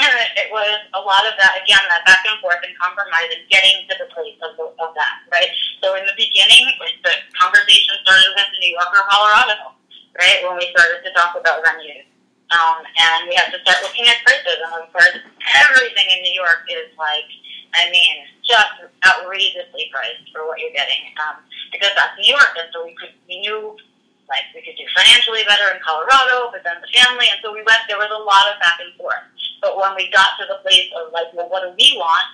it 0.35 0.51
was 0.51 0.79
a 0.93 0.99
lot 0.99 1.23
of 1.25 1.33
that, 1.39 1.63
again, 1.63 1.79
that 1.87 2.05
back 2.05 2.19
and 2.29 2.39
forth 2.41 2.59
and 2.67 2.77
compromise 2.77 3.31
and 3.31 3.47
getting 3.49 3.87
to 3.89 3.95
the 3.97 4.13
place 4.13 4.35
of, 4.43 4.59
of 4.59 4.93
that, 4.93 5.23
right? 5.31 5.49
So 5.81 5.95
in 5.95 6.05
the 6.05 6.13
beginning, 6.17 6.67
the 7.03 7.15
conversation 7.39 7.95
started 8.03 8.31
with 8.35 8.51
New 8.59 8.75
York 8.75 8.91
or 8.91 9.07
Colorado, 9.07 9.73
right, 10.19 10.43
when 10.43 10.57
we 10.57 10.67
started 10.75 10.99
to 11.07 11.11
talk 11.15 11.39
about 11.39 11.63
venues. 11.63 12.10
Um, 12.51 12.83
and 12.83 13.31
we 13.31 13.35
had 13.35 13.49
to 13.55 13.59
start 13.63 13.79
looking 13.83 14.05
at 14.11 14.19
prices. 14.27 14.59
And 14.59 14.83
of 14.83 14.91
course, 14.91 15.15
everything 15.55 16.07
in 16.11 16.19
New 16.23 16.35
York 16.35 16.67
is 16.67 16.91
like, 16.99 17.27
I 17.71 17.87
mean, 17.87 18.27
just 18.43 18.91
outrageously 19.07 19.87
priced 19.91 20.27
for 20.35 20.43
what 20.47 20.59
you're 20.59 20.75
getting. 20.75 21.15
Um, 21.23 21.39
because 21.71 21.95
that's 21.95 22.19
New 22.19 22.27
York, 22.27 22.51
and 22.59 22.67
so 22.75 22.83
we 22.83 22.91
could, 22.99 23.15
we 23.31 23.39
knew 23.39 23.79
like 24.27 24.47
we 24.55 24.63
could 24.63 24.79
do 24.79 24.87
financially 24.95 25.43
better 25.43 25.75
in 25.75 25.79
Colorado, 25.83 26.51
but 26.55 26.63
then 26.63 26.79
the 26.79 26.91
family, 26.95 27.27
and 27.27 27.39
so 27.43 27.51
we 27.51 27.63
went. 27.67 27.83
There 27.87 27.99
was 27.99 28.11
a 28.11 28.23
lot 28.23 28.47
of 28.47 28.59
back 28.63 28.79
and 28.79 28.95
forth. 28.95 29.23
But 29.59 29.75
when 29.75 29.95
we 29.95 30.07
got 30.11 30.39
to 30.39 30.47
the 30.47 30.63
place 30.63 30.87
of 30.95 31.11
like, 31.11 31.31
well, 31.35 31.51
what 31.51 31.67
do 31.67 31.75
we 31.75 31.95
want 31.99 32.27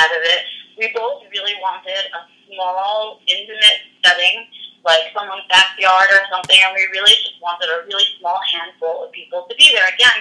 out 0.00 0.12
of 0.12 0.22
it? 0.24 0.42
We 0.80 0.88
both 0.96 1.24
really 1.28 1.52
wanted 1.60 2.08
a 2.16 2.20
small, 2.48 3.20
intimate 3.28 3.84
setting, 4.00 4.48
like 4.84 5.12
someone's 5.12 5.44
backyard 5.52 6.08
or 6.08 6.24
something, 6.32 6.56
and 6.56 6.72
we 6.72 6.88
really 6.92 7.16
wanted 7.42 7.68
a 7.68 7.84
really 7.84 8.06
small 8.18 8.38
handful 8.46 9.04
of 9.04 9.12
people 9.12 9.44
to 9.50 9.54
be 9.58 9.74
there. 9.74 9.86
Again, 9.90 10.18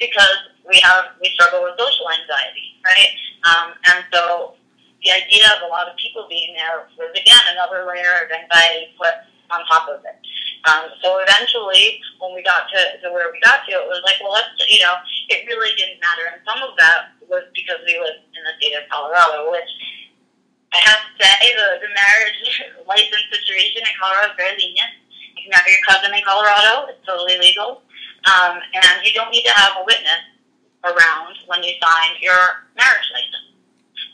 because 0.00 0.50
we 0.66 0.80
have 0.80 1.14
we 1.20 1.30
struggle 1.36 1.62
with 1.62 1.78
social 1.78 2.08
anxiety, 2.10 2.74
right? 2.82 3.12
Um, 3.44 3.68
and 3.92 4.00
so 4.10 4.56
the 5.04 5.12
idea 5.12 5.46
of 5.54 5.62
a 5.62 5.70
lot 5.70 5.86
of 5.86 5.94
people 6.00 6.26
being 6.26 6.56
there 6.56 6.88
was 6.98 7.12
again 7.14 7.44
another 7.52 7.84
layer 7.86 8.24
of 8.24 8.32
anxiety 8.32 8.90
put 8.98 9.14
on 9.52 9.60
top 9.68 9.86
of 9.92 10.00
it. 10.02 10.16
Um, 10.64 10.88
so 11.02 11.18
eventually, 11.20 12.00
when 12.22 12.34
we 12.38 12.42
got 12.42 12.70
to, 12.70 12.80
to 13.02 13.10
where 13.10 13.28
we 13.34 13.42
got 13.42 13.66
to, 13.66 13.72
it 13.74 13.88
was 13.90 14.00
like, 14.06 14.16
well, 14.22 14.32
let's, 14.32 14.54
you 14.70 14.78
know, 14.80 14.94
it 15.28 15.42
really 15.50 15.74
didn't 15.74 15.98
matter. 15.98 16.30
And 16.30 16.38
some 16.46 16.62
of 16.62 16.78
that 16.78 17.18
was 17.26 17.44
because 17.50 17.82
we 17.82 17.98
lived 17.98 18.22
in 18.30 18.42
the 18.46 18.54
state 18.62 18.78
of 18.78 18.86
Colorado, 18.86 19.50
which 19.50 19.68
I 20.70 20.80
have 20.86 21.02
to 21.02 21.12
say, 21.18 21.50
the, 21.52 21.82
the 21.82 21.90
marriage 21.90 22.40
license 22.90 23.26
situation 23.34 23.82
in 23.82 23.92
Colorado 23.98 24.32
is 24.32 24.38
very 24.38 24.54
lenient. 24.54 25.01
You 25.42 25.50
can 25.50 25.58
marry 25.58 25.74
your 25.74 25.82
cousin 25.82 26.14
in 26.14 26.22
Colorado; 26.22 26.86
it's 26.86 27.02
totally 27.02 27.34
legal, 27.42 27.82
um, 28.30 28.62
and 28.62 29.02
you 29.02 29.10
don't 29.10 29.34
need 29.34 29.42
to 29.42 29.50
have 29.58 29.74
a 29.74 29.82
witness 29.82 30.22
around 30.86 31.34
when 31.50 31.66
you 31.66 31.74
sign 31.82 32.14
your 32.22 32.70
marriage 32.78 33.10
license. 33.10 33.58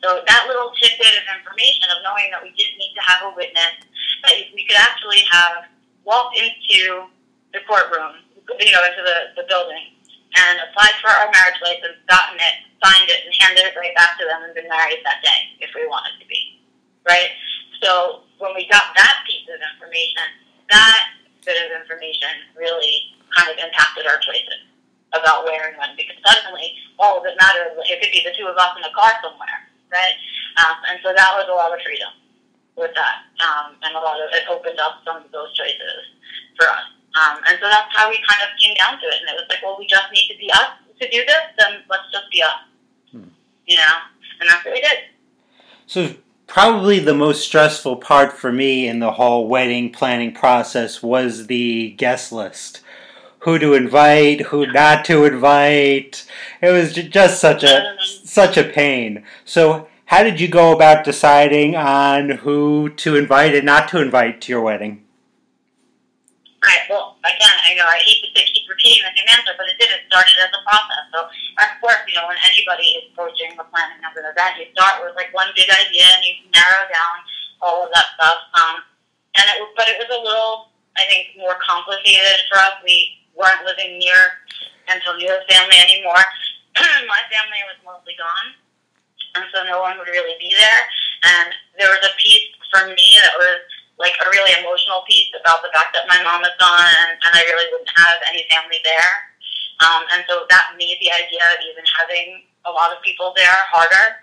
So 0.01 0.25
that 0.25 0.49
little 0.49 0.73
tidbit 0.73 1.21
of 1.21 1.29
information 1.37 1.93
of 1.93 2.01
knowing 2.01 2.33
that 2.33 2.41
we 2.41 2.57
didn't 2.57 2.81
need 2.81 2.97
to 2.97 3.05
have 3.05 3.29
a 3.29 3.33
witness, 3.37 3.77
that 4.25 4.41
we 4.57 4.65
could 4.65 4.81
actually 4.81 5.21
have 5.29 5.69
walked 6.09 6.41
into 6.41 7.13
the 7.53 7.61
courtroom, 7.69 8.25
you 8.33 8.73
know, 8.73 8.81
into 8.89 9.05
the, 9.05 9.37
the 9.37 9.45
building, 9.53 9.93
and 10.33 10.65
applied 10.65 10.97
for 11.05 11.13
our 11.13 11.29
marriage 11.29 11.61
license, 11.61 12.01
gotten 12.09 12.41
it, 12.41 12.57
signed 12.81 13.13
it, 13.13 13.29
and 13.29 13.37
handed 13.37 13.69
it 13.69 13.77
right 13.77 13.93
back 13.93 14.17
to 14.17 14.25
them 14.25 14.49
and 14.49 14.57
been 14.57 14.71
married 14.73 15.05
that 15.05 15.21
day 15.21 15.61
if 15.61 15.77
we 15.77 15.85
wanted 15.85 16.17
to 16.17 16.25
be. 16.25 16.57
Right? 17.05 17.37
So 17.85 18.25
when 18.41 18.57
we 18.57 18.65
got 18.73 18.97
that 18.97 19.29
piece 19.29 19.45
of 19.45 19.61
information, 19.61 20.25
that 20.71 21.18
bit 21.49 21.57
of 21.65 21.73
information 21.73 22.29
really 22.53 23.17
kind 23.33 23.49
of 23.49 23.57
impacted 23.57 24.05
our 24.05 24.21
choices 24.21 24.69
about 25.17 25.49
where 25.49 25.73
and 25.73 25.81
when 25.81 25.97
because 25.97 26.21
suddenly 26.21 26.77
all 27.01 27.25
it 27.25 27.33
mattered. 27.41 27.73
It 27.89 28.05
could 28.05 28.13
be 28.13 28.21
the 28.21 28.37
two 28.37 28.45
of 28.45 28.61
us 28.61 28.77
in 28.77 28.85
a 28.85 28.93
car 28.93 29.09
somewhere, 29.25 29.65
right? 29.89 30.13
Um, 30.61 30.77
and 30.93 31.01
so 31.01 31.17
that 31.17 31.31
was 31.41 31.49
a 31.49 31.57
lot 31.57 31.73
of 31.73 31.81
freedom 31.81 32.13
with 32.77 32.93
that. 32.93 33.25
Um, 33.41 33.81
and 33.81 33.97
a 33.97 34.03
lot 34.05 34.21
of 34.21 34.29
it 34.37 34.45
opened 34.53 34.77
up 34.77 35.01
some 35.09 35.25
of 35.25 35.33
those 35.33 35.57
choices 35.57 36.21
for 36.61 36.69
us. 36.69 36.85
Um, 37.17 37.41
and 37.49 37.57
so 37.57 37.67
that's 37.67 37.89
how 37.97 38.13
we 38.13 38.21
kind 38.29 38.45
of 38.45 38.53
came 38.61 38.77
down 38.77 39.01
to 39.01 39.07
it. 39.09 39.25
And 39.25 39.33
it 39.33 39.37
was 39.41 39.49
like, 39.49 39.65
well, 39.65 39.81
we 39.81 39.89
just 39.89 40.13
need 40.13 40.29
to 40.29 40.37
be 40.37 40.53
us 40.53 40.77
to 41.01 41.09
do 41.09 41.25
this, 41.25 41.45
then 41.57 41.81
let's 41.89 42.07
just 42.13 42.29
be 42.29 42.45
us. 42.45 42.61
Hmm. 43.11 43.33
You 43.65 43.81
know? 43.81 43.97
And 44.41 44.51
that's 44.51 44.65
what 44.65 44.75
we 44.75 44.85
did. 44.85 45.09
So 45.89 46.13
probably 46.49 46.99
the 46.99 47.15
most 47.15 47.45
stressful 47.45 47.97
part 47.97 48.33
for 48.33 48.51
me 48.51 48.89
in 48.89 48.99
the 48.99 49.13
whole 49.13 49.47
wedding 49.47 49.93
planning 49.93 50.33
process 50.33 51.01
was 51.01 51.47
the 51.47 51.91
guest 51.93 52.33
list. 52.33 52.81
Who 53.41 53.61
to 53.61 53.75
invite, 53.75 54.41
who 54.41 54.67
not 54.67 55.05
to 55.05 55.25
invite. 55.25 56.27
It 56.61 56.71
was 56.71 56.93
just 56.93 57.41
such 57.41 57.63
a 57.63 57.97
such 58.25 58.57
a 58.57 58.65
pain. 58.65 59.23
So 59.45 59.87
how 60.07 60.25
did 60.25 60.41
you 60.41 60.49
go 60.49 60.73
about 60.73 61.05
deciding 61.05 61.77
on 61.77 62.31
who 62.31 62.89
to 62.97 63.15
invite 63.15 63.55
and 63.55 63.67
not 63.67 63.89
to 63.89 64.03
invite 64.03 64.41
to 64.41 64.53
your 64.53 64.63
wedding? 64.63 65.05
Right. 66.69 66.85
well, 66.93 67.17
again, 67.25 67.57
I 67.65 67.73
know 67.81 67.89
I 67.89 67.97
hate 67.97 68.21
to 68.29 68.45
keep 68.45 68.69
repeating 68.69 69.01
the 69.01 69.17
same 69.17 69.25
answer, 69.33 69.57
but 69.57 69.73
it 69.73 69.81
did. 69.81 69.89
It 69.89 70.05
started 70.13 70.37
as 70.37 70.53
a 70.53 70.61
process. 70.69 71.01
So, 71.17 71.25
of 71.25 71.71
course, 71.81 72.05
you 72.05 72.13
know, 72.13 72.29
when 72.29 72.37
anybody 72.45 72.93
is 73.01 73.09
approaching 73.09 73.57
the 73.57 73.65
planning 73.73 74.05
of 74.05 74.13
an 74.13 74.29
event, 74.29 74.61
you 74.61 74.69
start 74.77 75.01
with 75.01 75.17
like 75.17 75.33
one 75.33 75.49
big 75.57 75.65
idea 75.73 76.05
and 76.05 76.21
you 76.29 76.45
narrow 76.53 76.85
down 76.93 77.15
all 77.65 77.89
of 77.89 77.91
that 77.97 78.13
stuff. 78.21 78.53
Um, 78.53 78.85
and 79.41 79.49
it, 79.49 79.65
was, 79.65 79.73
but 79.81 79.89
it 79.89 79.97
was 79.97 80.13
a 80.13 80.21
little, 80.21 80.69
I 81.01 81.09
think, 81.09 81.41
more 81.41 81.57
complicated 81.65 82.45
for 82.53 82.61
us. 82.61 82.77
We 82.85 83.17
weren't 83.33 83.65
living 83.65 83.97
near 83.97 84.45
Antonio's 84.93 85.49
family 85.49 85.81
anymore. 85.81 86.21
My 87.09 87.25
family 87.33 87.65
was 87.65 87.81
mostly 87.81 88.13
gone, 88.21 88.53
and 89.41 89.49
so 89.57 89.65
no 89.65 89.81
one 89.81 89.97
would 89.97 90.13
really 90.13 90.37
be 90.37 90.53
there. 90.53 90.83
And 91.25 91.49
there 91.81 91.89
was 91.89 92.05
a 92.05 92.13
piece 92.21 92.53
for 92.69 92.93
me 92.93 93.09
that 93.25 93.41
was 93.41 93.65
like 93.99 94.15
a 94.23 94.31
really 94.31 94.55
emotional 94.63 95.03
piece 95.11 95.31
about 95.35 95.61
the 95.67 95.75
fact 95.75 95.91
that 95.93 96.07
my 96.07 96.23
mom 96.23 96.47
is 96.47 96.55
gone 96.63 96.87
and, 96.87 97.19
and 97.19 97.33
I 97.35 97.43
really 97.51 97.67
wouldn't 97.75 97.91
have 97.99 98.19
any 98.31 98.47
family 98.47 98.79
there. 98.87 99.13
Um, 99.83 100.07
and 100.15 100.23
so 100.31 100.47
that 100.51 100.79
made 100.79 100.99
the 101.03 101.11
idea 101.11 101.43
of 101.43 101.59
even 101.67 101.83
having 101.87 102.47
a 102.67 102.71
lot 102.71 102.95
of 102.95 103.03
people 103.03 103.35
there 103.35 103.59
harder 103.71 104.23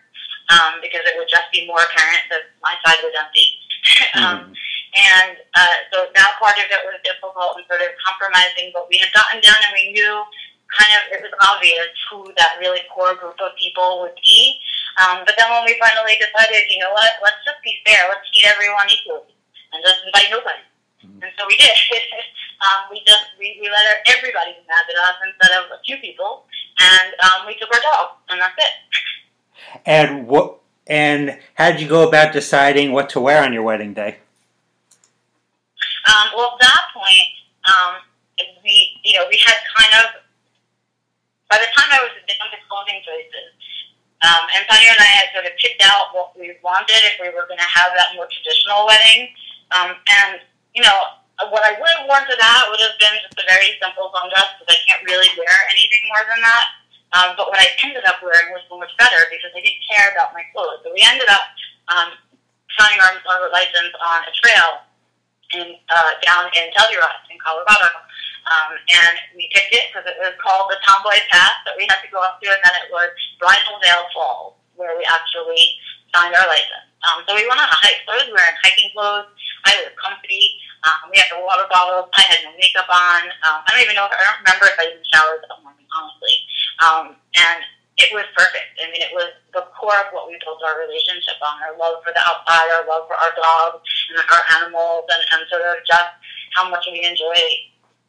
um, 0.52 0.80
because 0.80 1.04
it 1.04 1.16
would 1.20 1.28
just 1.28 1.48
be 1.52 1.68
more 1.68 1.80
apparent 1.84 2.24
that 2.32 2.56
my 2.64 2.76
side 2.88 3.00
was 3.04 3.16
empty. 3.20 3.48
um, 4.20 4.24
mm-hmm. 4.24 4.52
And 4.96 5.36
uh, 5.60 5.78
so 5.92 5.98
that 6.08 6.32
part 6.40 6.56
of 6.56 6.72
it 6.72 6.82
was 6.88 6.96
difficult 7.04 7.60
and 7.60 7.68
sort 7.68 7.84
of 7.84 7.92
compromising, 8.00 8.72
but 8.72 8.88
we 8.88 8.96
had 8.96 9.12
gotten 9.12 9.44
down 9.44 9.60
and 9.60 9.76
we 9.76 9.92
knew 9.92 10.24
kind 10.72 10.92
of 10.96 11.12
it 11.12 11.20
was 11.20 11.36
obvious 11.44 11.92
who 12.08 12.32
that 12.40 12.56
really 12.64 12.80
core 12.96 13.16
group 13.20 13.36
of 13.44 13.52
people 13.60 14.08
would 14.08 14.16
be. 14.24 14.56
Um, 15.04 15.28
but 15.28 15.36
then 15.36 15.52
when 15.52 15.68
we 15.68 15.76
finally 15.84 16.16
decided, 16.16 16.72
you 16.72 16.80
know 16.80 16.96
what, 16.96 17.12
let's 17.20 17.44
just 17.44 17.60
be 17.60 17.76
fair, 17.84 18.08
let's 18.08 18.24
treat 18.32 18.48
everyone 18.48 18.88
equally 18.88 19.35
and 19.76 19.84
just 19.84 20.00
invite 20.08 20.32
nobody. 20.32 20.64
Mm-hmm. 21.04 21.24
And 21.24 21.32
so 21.36 21.44
we 21.48 21.60
did. 21.60 21.76
um, 22.64 22.88
we 22.90 23.04
just 23.06 23.36
we, 23.38 23.60
we 23.60 23.68
let 23.68 23.84
everybody 24.08 24.56
mad 24.64 24.88
at 24.88 24.98
us 25.04 25.20
instead 25.28 25.52
of 25.60 25.76
a 25.76 25.80
few 25.84 25.98
people, 26.00 26.48
and 26.80 27.12
um, 27.28 27.46
we 27.46 27.60
took 27.60 27.68
our 27.76 27.84
dog, 27.84 28.16
and 28.32 28.40
that's 28.40 28.56
it. 28.56 28.74
And 29.86 30.28
what? 30.28 30.64
And 30.88 31.40
how 31.56 31.72
did 31.72 31.82
you 31.82 31.90
go 31.90 32.08
about 32.08 32.32
deciding 32.32 32.92
what 32.92 33.10
to 33.10 33.20
wear 33.20 33.44
on 33.44 33.52
your 33.52 33.64
wedding 33.64 33.94
day? 33.94 34.18
Um, 36.06 36.30
well, 36.38 36.54
at 36.54 36.62
that 36.62 36.84
point, 36.94 37.30
um, 37.66 37.94
we 38.64 38.98
you 39.04 39.18
know 39.18 39.26
we 39.30 39.38
had 39.44 39.58
kind 39.76 40.06
of 40.06 40.22
by 41.50 41.58
the 41.58 41.70
time 41.78 41.90
I 41.92 42.02
was 42.02 42.14
down 42.26 42.50
to 42.50 42.60
clothing 42.70 43.02
choices, 43.06 43.54
um, 44.26 44.50
Antonio 44.58 44.90
and 44.90 45.02
I 45.02 45.12
had 45.22 45.28
sort 45.34 45.46
of 45.46 45.54
picked 45.62 45.82
out 45.86 46.10
what 46.14 46.34
we 46.34 46.58
wanted 46.66 46.98
if 47.06 47.22
we 47.22 47.30
were 47.30 47.46
going 47.46 47.62
to 47.62 47.70
have 47.70 47.94
that 47.94 48.18
more 48.18 48.26
traditional 48.26 48.90
wedding. 48.90 49.30
Um, 49.76 49.92
and, 49.92 50.40
you 50.72 50.82
know, 50.82 51.20
what 51.52 51.68
I 51.68 51.76
would 51.76 51.92
have 52.00 52.08
worn 52.08 52.24
to 52.24 52.36
that 52.40 52.62
would 52.72 52.80
have 52.80 52.96
been 52.96 53.20
just 53.20 53.36
a 53.36 53.44
very 53.44 53.76
simple 53.84 54.08
sundress 54.16 54.56
because 54.56 54.72
I 54.72 54.80
can't 54.88 55.04
really 55.04 55.28
wear 55.36 55.56
anything 55.76 56.08
more 56.08 56.24
than 56.32 56.40
that. 56.40 56.66
Um, 57.12 57.30
but 57.36 57.52
what 57.52 57.60
I 57.60 57.68
ended 57.84 58.08
up 58.08 58.24
wearing 58.24 58.56
was 58.56 58.64
so 58.72 58.80
much 58.80 58.92
better 58.96 59.28
because 59.28 59.52
I 59.52 59.60
didn't 59.60 59.84
care 59.84 60.16
about 60.16 60.32
my 60.32 60.48
clothes. 60.56 60.80
So 60.84 60.96
we 60.96 61.04
ended 61.04 61.28
up 61.28 61.44
um, 61.92 62.10
signing 62.80 63.00
our, 63.04 63.20
our 63.20 63.52
license 63.52 63.92
on 64.00 64.20
a 64.24 64.34
trail 64.40 64.70
in, 65.60 65.68
uh, 65.92 66.12
down 66.24 66.48
in 66.56 66.72
Telluride 66.72 67.28
in 67.32 67.40
Colorado. 67.44 67.92
Um, 68.46 68.78
and 68.78 69.16
we 69.36 69.50
picked 69.52 69.74
it 69.74 69.92
because 69.92 70.06
it 70.06 70.16
was 70.22 70.38
called 70.40 70.70
the 70.70 70.80
Tomboy 70.86 71.18
Pass 71.34 71.56
that 71.66 71.76
we 71.76 71.90
had 71.90 72.00
to 72.06 72.10
go 72.14 72.22
up 72.22 72.38
to, 72.40 72.48
and 72.48 72.62
then 72.62 72.76
it 72.86 72.94
was 72.94 73.10
Bridal 73.42 73.82
Veil 73.82 74.06
Falls, 74.14 74.54
where 74.78 74.94
we 74.94 75.04
actually 75.10 75.58
signed 76.14 76.38
our 76.38 76.46
license. 76.46 76.86
Um, 77.04 77.22
so 77.28 77.36
we 77.36 77.46
went 77.46 77.60
on 77.60 77.70
a 77.70 77.80
hike. 77.84 78.02
So 78.08 78.16
I 78.16 78.24
was 78.24 78.32
wearing 78.32 78.58
hiking 78.64 78.90
clothes. 78.96 79.30
I 79.68 79.72
was 79.84 79.94
comfy. 80.00 80.62
Um, 80.86 81.10
we 81.10 81.18
had 81.18 81.34
the 81.34 81.42
water 81.42 81.66
bottles. 81.68 82.10
I 82.14 82.24
had 82.30 82.46
no 82.46 82.54
makeup 82.58 82.90
on. 82.90 83.30
Um, 83.46 83.66
I 83.66 83.68
don't 83.74 83.84
even 83.84 83.98
know 83.98 84.06
if 84.06 84.14
I 84.14 84.22
don't 84.22 84.42
remember 84.46 84.70
if 84.70 84.78
I 84.78 84.86
even 84.94 85.06
showered 85.10 85.42
that 85.42 85.60
morning, 85.66 85.90
honestly. 85.90 86.36
Um, 86.82 87.06
and 87.38 87.60
it 87.98 88.12
was 88.12 88.28
perfect. 88.38 88.76
I 88.78 88.92
mean, 88.92 89.02
it 89.02 89.14
was 89.16 89.34
the 89.56 89.66
core 89.74 89.98
of 89.98 90.14
what 90.14 90.28
we 90.28 90.38
built 90.44 90.62
our 90.62 90.78
relationship 90.78 91.42
on: 91.42 91.58
our 91.66 91.74
love 91.78 92.06
for 92.06 92.14
the 92.14 92.22
outside, 92.26 92.70
our 92.70 92.86
love 92.86 93.10
for 93.10 93.18
our 93.18 93.34
dogs 93.34 93.88
and 94.14 94.22
our 94.30 94.44
animals, 94.62 95.10
and, 95.10 95.22
and 95.34 95.42
sort 95.50 95.66
of 95.66 95.82
just 95.86 96.12
how 96.54 96.70
much 96.70 96.86
we 96.90 97.02
enjoy 97.02 97.38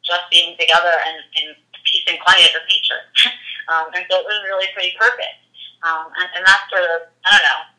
just 0.05 0.29
being 0.29 0.53
together 0.59 0.93
and 1.07 1.17
in 1.41 1.47
peace 1.81 2.05
and 2.07 2.19
quiet 2.21 2.53
of 2.53 2.63
nature. 2.69 3.01
um, 3.71 3.89
and 3.97 4.05
so 4.05 4.21
it 4.21 4.27
was 4.27 4.39
really 4.45 4.69
pretty 4.77 4.93
perfect. 4.99 5.41
Um, 5.81 6.09
and, 6.19 6.29
and 6.35 6.43
that's 6.45 6.67
sort 6.69 6.83
of 6.83 7.09
I 7.25 7.27
don't 7.33 7.45
know 7.47 7.76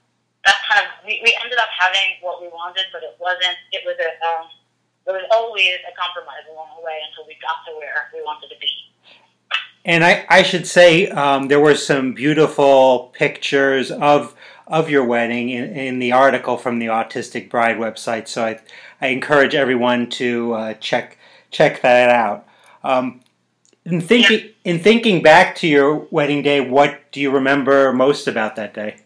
that's 0.48 0.64
kind 0.64 0.80
of 0.80 0.88
we, 1.04 1.20
we 1.20 1.36
ended 1.44 1.60
up 1.60 1.68
having 1.76 2.16
what 2.24 2.40
we 2.40 2.48
wanted, 2.48 2.88
but 2.92 3.04
it 3.04 3.12
wasn't. 3.20 3.60
It 3.72 3.84
was 3.84 3.96
a 4.00 4.10
um, 4.24 4.48
it 5.06 5.12
was 5.12 5.24
always 5.30 5.76
a 5.84 5.92
compromise 5.92 6.48
along 6.50 6.68
the 6.76 6.84
way 6.84 7.00
until 7.08 7.28
we 7.28 7.36
got 7.40 7.64
to 7.68 7.76
where 7.76 8.08
we 8.12 8.24
wanted 8.24 8.48
to 8.48 8.58
be. 8.60 8.68
And 9.84 10.04
I, 10.04 10.26
I 10.28 10.42
should 10.42 10.66
say 10.66 11.08
um, 11.08 11.48
there 11.48 11.60
were 11.60 11.74
some 11.74 12.12
beautiful 12.12 13.10
pictures 13.14 13.90
of 13.90 14.34
of 14.66 14.90
your 14.90 15.04
wedding 15.04 15.48
in, 15.48 15.64
in, 15.74 15.98
the 15.98 16.12
article 16.12 16.58
from 16.58 16.78
the 16.78 16.86
Autistic 16.86 17.48
Bride 17.48 17.78
website. 17.78 18.28
So 18.28 18.44
I, 18.44 18.60
I 19.00 19.06
encourage 19.06 19.54
everyone 19.54 20.10
to 20.10 20.52
uh, 20.52 20.74
check 20.74 21.16
check 21.50 21.80
that 21.80 22.10
out. 22.10 22.46
Um, 22.84 23.22
in 23.86 24.02
thinking 24.02 24.50
in 24.64 24.78
thinking 24.78 25.22
back 25.22 25.56
to 25.56 25.66
your 25.66 26.06
wedding 26.10 26.42
day, 26.42 26.60
what 26.60 27.10
do 27.12 27.20
you 27.20 27.30
remember 27.30 27.92
most 27.92 28.28
about 28.28 28.56
that 28.56 28.74
day? 28.74 28.96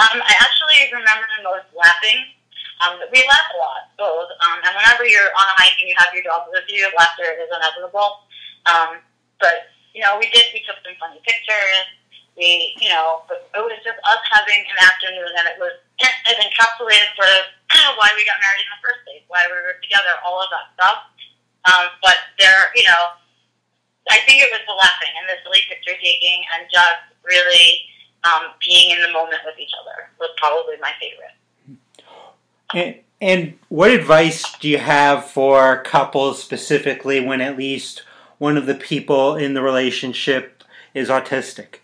Um, 0.00 0.24
I 0.24 0.32
actually 0.40 0.88
remember 0.88 1.28
the 1.36 1.44
most 1.44 1.68
laughing. 1.76 2.32
Um, 2.80 2.98
we 3.12 3.20
laugh 3.28 3.48
a 3.52 3.58
lot, 3.60 3.82
both. 4.00 4.32
Um, 4.42 4.58
and 4.64 4.72
whenever 4.72 5.04
you're 5.04 5.30
on 5.36 5.46
a 5.52 5.56
hike 5.60 5.76
and 5.78 5.86
you 5.86 5.94
have 6.00 6.10
your 6.16 6.24
dog 6.24 6.48
with 6.48 6.66
you, 6.72 6.88
laughter 6.96 7.28
is 7.28 7.46
inevitable. 7.52 8.24
Um, 8.66 9.04
but, 9.38 9.70
you 9.92 10.00
know, 10.00 10.16
we 10.16 10.32
did, 10.32 10.50
we 10.56 10.64
took 10.64 10.80
some 10.82 10.96
funny 10.96 11.20
pictures. 11.22 11.86
We, 12.34 12.72
you 12.80 12.88
know, 12.88 13.28
it 13.28 13.60
was 13.60 13.76
just 13.84 14.00
us 14.00 14.22
having 14.32 14.64
an 14.64 14.78
afternoon 14.80 15.28
and 15.36 15.46
it 15.52 15.60
was, 15.60 15.76
it 16.00 16.36
encapsulated 16.40 17.12
sort 17.12 17.28
of 17.92 18.00
why 18.00 18.08
we 18.16 18.24
got 18.24 18.40
married 18.40 18.64
in 18.64 18.72
the 18.72 18.80
first 18.80 19.00
place, 19.04 19.22
why 19.28 19.44
we 19.46 19.60
were 19.60 19.76
together, 19.84 20.16
all 20.24 20.40
of 20.40 20.48
that 20.48 20.72
stuff. 20.74 20.98
Um, 21.68 21.92
but 22.00 22.16
there, 22.40 22.72
you 22.74 22.88
know, 22.88 23.20
I 24.10 24.18
think 24.26 24.42
it 24.42 24.50
was 24.50 24.64
the 24.66 24.74
laughing 24.74 25.14
and 25.14 25.28
the 25.30 25.38
silly 25.46 25.62
picture 25.70 25.94
taking 26.00 26.42
and 26.56 26.66
just 26.72 27.04
really 27.22 27.91
um, 28.24 28.52
being 28.60 28.90
in 28.90 29.02
the 29.02 29.12
moment 29.12 29.40
with 29.44 29.58
each 29.58 29.72
other 29.80 30.08
was 30.18 30.30
probably 30.36 30.76
my 30.80 30.92
favorite. 31.00 31.78
And, 32.74 32.96
and 33.20 33.58
what 33.68 33.90
advice 33.90 34.56
do 34.58 34.68
you 34.68 34.78
have 34.78 35.26
for 35.26 35.82
couples 35.82 36.42
specifically 36.42 37.20
when 37.20 37.40
at 37.40 37.56
least 37.56 38.02
one 38.38 38.56
of 38.56 38.66
the 38.66 38.74
people 38.74 39.36
in 39.36 39.54
the 39.54 39.62
relationship 39.62 40.64
is 40.94 41.08
autistic? 41.08 41.78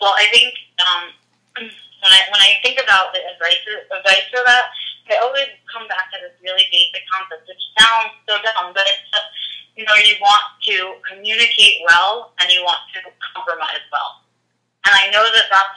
Well, 0.00 0.14
I 0.14 0.26
think 0.30 0.54
um, 0.78 1.10
when 1.56 2.12
I 2.12 2.20
when 2.30 2.40
I 2.40 2.60
think 2.62 2.78
about 2.78 3.12
the 3.12 3.20
advice 3.26 3.58
advice 3.90 4.28
for 4.30 4.44
that, 4.44 4.70
I 5.10 5.18
always 5.22 5.48
come 5.72 5.88
back 5.88 6.10
to 6.12 6.18
this 6.22 6.36
really 6.42 6.62
basic 6.70 7.02
concept, 7.10 7.48
which 7.48 7.62
sounds 7.78 8.14
so 8.28 8.36
dumb, 8.42 8.70
but 8.74 8.86
it's 8.86 9.02
just 9.10 9.45
you 9.76 9.84
know, 9.84 9.94
you 10.00 10.16
want 10.24 10.44
to 10.72 10.96
communicate 11.04 11.84
well 11.84 12.32
and 12.40 12.48
you 12.48 12.64
want 12.64 12.80
to 12.96 13.04
compromise 13.36 13.84
well. 13.92 14.24
And 14.88 14.96
I 14.96 15.12
know 15.12 15.20
that 15.20 15.46
that 15.52 15.68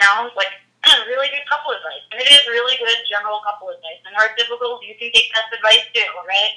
sounds 0.00 0.32
like 0.32 0.48
really 1.06 1.28
good 1.28 1.44
couple 1.46 1.76
advice. 1.76 2.02
And 2.10 2.18
it 2.18 2.32
is 2.32 2.42
really 2.48 2.80
good 2.80 2.96
general 3.12 3.44
couple 3.44 3.68
advice. 3.68 4.00
And 4.08 4.16
hard 4.16 4.32
difficult, 4.40 4.80
you 4.82 4.96
can 4.96 5.12
take 5.12 5.28
that 5.36 5.52
advice 5.52 5.84
too, 5.92 6.08
right? 6.24 6.54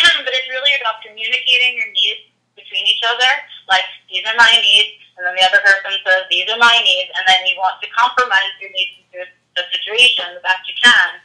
but 0.24 0.32
it's 0.32 0.48
really 0.48 0.72
about 0.80 1.04
communicating 1.04 1.76
your 1.76 1.92
needs 1.92 2.32
between 2.56 2.88
each 2.88 3.04
other. 3.04 3.30
Like, 3.68 3.84
these 4.08 4.24
are 4.24 4.34
my 4.40 4.50
needs. 4.64 4.96
And 5.20 5.28
then 5.28 5.36
the 5.36 5.44
other 5.44 5.60
person 5.60 5.92
says, 6.08 6.24
these 6.32 6.48
are 6.48 6.56
my 6.56 6.80
needs. 6.80 7.12
And 7.12 7.24
then 7.28 7.44
you 7.44 7.60
want 7.60 7.76
to 7.84 7.88
compromise 7.92 8.56
your 8.64 8.72
needs 8.72 8.96
into 8.96 9.28
the 9.60 9.68
situation 9.68 10.32
the 10.32 10.40
best 10.40 10.64
you 10.64 10.76
can 10.80 11.20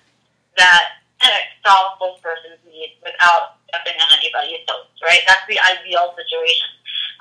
that 0.60 1.00
solves 1.64 1.96
both 2.04 2.20
person's 2.20 2.60
needs 2.68 3.00
without 3.00 3.55
right? 5.16 5.24
That's 5.28 5.48
the 5.48 5.60
ideal 5.64 6.12
situation. 6.20 6.68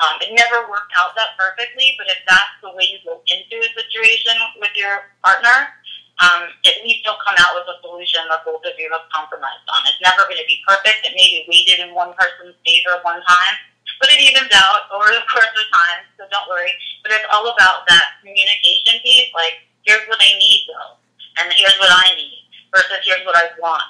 Um, 0.03 0.19
it 0.27 0.35
never 0.35 0.67
worked 0.67 0.91
out 0.99 1.15
that 1.15 1.39
perfectly, 1.39 1.95
but 1.95 2.11
if 2.11 2.19
that's 2.27 2.59
the 2.59 2.75
way 2.75 2.91
you 2.91 2.99
go 3.07 3.23
into 3.31 3.63
a 3.63 3.71
situation 3.71 4.35
with 4.59 4.75
your 4.75 5.15
partner, 5.23 5.71
um, 6.19 6.51
at 6.67 6.83
least 6.83 7.07
you'll 7.07 7.23
come 7.23 7.39
out 7.39 7.55
with 7.55 7.71
a 7.71 7.79
solution 7.79 8.27
that 8.27 8.43
both 8.43 8.63
of 8.67 8.75
you 8.75 8.91
have 8.91 9.07
compromised 9.15 9.67
on. 9.71 9.87
It's 9.87 10.03
never 10.03 10.27
going 10.27 10.43
to 10.43 10.51
be 10.51 10.59
perfect. 10.67 11.07
It 11.07 11.15
may 11.15 11.27
be 11.39 11.47
weighted 11.47 11.79
in 11.79 11.95
one 11.95 12.11
person's 12.19 12.59
favor 12.67 12.99
one 13.07 13.23
time, 13.23 13.55
but 14.03 14.11
it 14.11 14.19
evens 14.19 14.51
out 14.51 14.91
over 14.91 15.07
the 15.15 15.23
course 15.31 15.55
of 15.55 15.67
time, 15.71 16.03
so 16.19 16.27
don't 16.27 16.51
worry. 16.51 16.75
But 17.07 17.15
it's 17.15 17.27
all 17.31 17.47
about 17.47 17.87
that 17.87 18.19
communication 18.19 18.99
piece, 19.07 19.31
like, 19.31 19.63
here's 19.87 20.03
what 20.11 20.19
I 20.19 20.35
need, 20.35 20.67
though, 20.67 20.99
and 21.39 21.55
here's 21.55 21.79
what 21.79 21.91
I 21.91 22.19
need, 22.19 22.43
versus 22.75 22.99
here's 23.07 23.23
what 23.23 23.39
I 23.39 23.55
want 23.63 23.87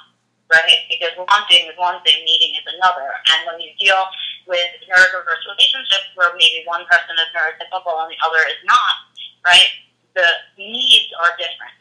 right? 0.51 0.79
Because 0.89 1.13
wanting 1.17 1.65
is 1.65 1.77
one 1.77 2.01
thing, 2.05 2.21
needing 2.25 2.53
is 2.57 2.65
another. 2.77 3.09
And 3.33 3.49
when 3.49 3.57
you 3.61 3.73
deal 3.77 3.97
with 4.45 4.69
neurodiverse 4.85 5.43
relationships 5.49 6.13
where 6.13 6.33
maybe 6.37 6.65
one 6.69 6.85
person 6.85 7.17
is 7.17 7.29
neurotypical 7.33 7.93
and 8.05 8.09
the 8.13 8.19
other 8.21 8.41
is 8.49 8.61
not, 8.65 8.95
right? 9.45 9.69
The 10.13 10.27
needs 10.57 11.09
are 11.17 11.33
different. 11.35 11.75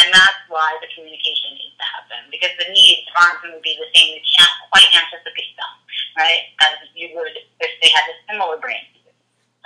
And 0.00 0.08
that's 0.16 0.42
why 0.48 0.80
the 0.80 0.88
communication 0.96 1.54
needs 1.54 1.76
to 1.76 1.86
happen 1.86 2.24
because 2.32 2.56
the 2.56 2.72
needs 2.72 3.04
aren't 3.20 3.42
going 3.44 3.52
to 3.52 3.62
be 3.62 3.76
the 3.76 3.88
same. 3.92 4.16
You 4.16 4.24
can't 4.24 4.54
quite 4.72 4.88
anticipate 4.96 5.52
them, 5.60 5.72
right, 6.16 6.50
as 6.64 6.88
you 6.96 7.12
would 7.14 7.36
if 7.36 7.72
they 7.84 7.90
had 7.92 8.08
a 8.08 8.16
similar 8.26 8.56
brain. 8.56 8.80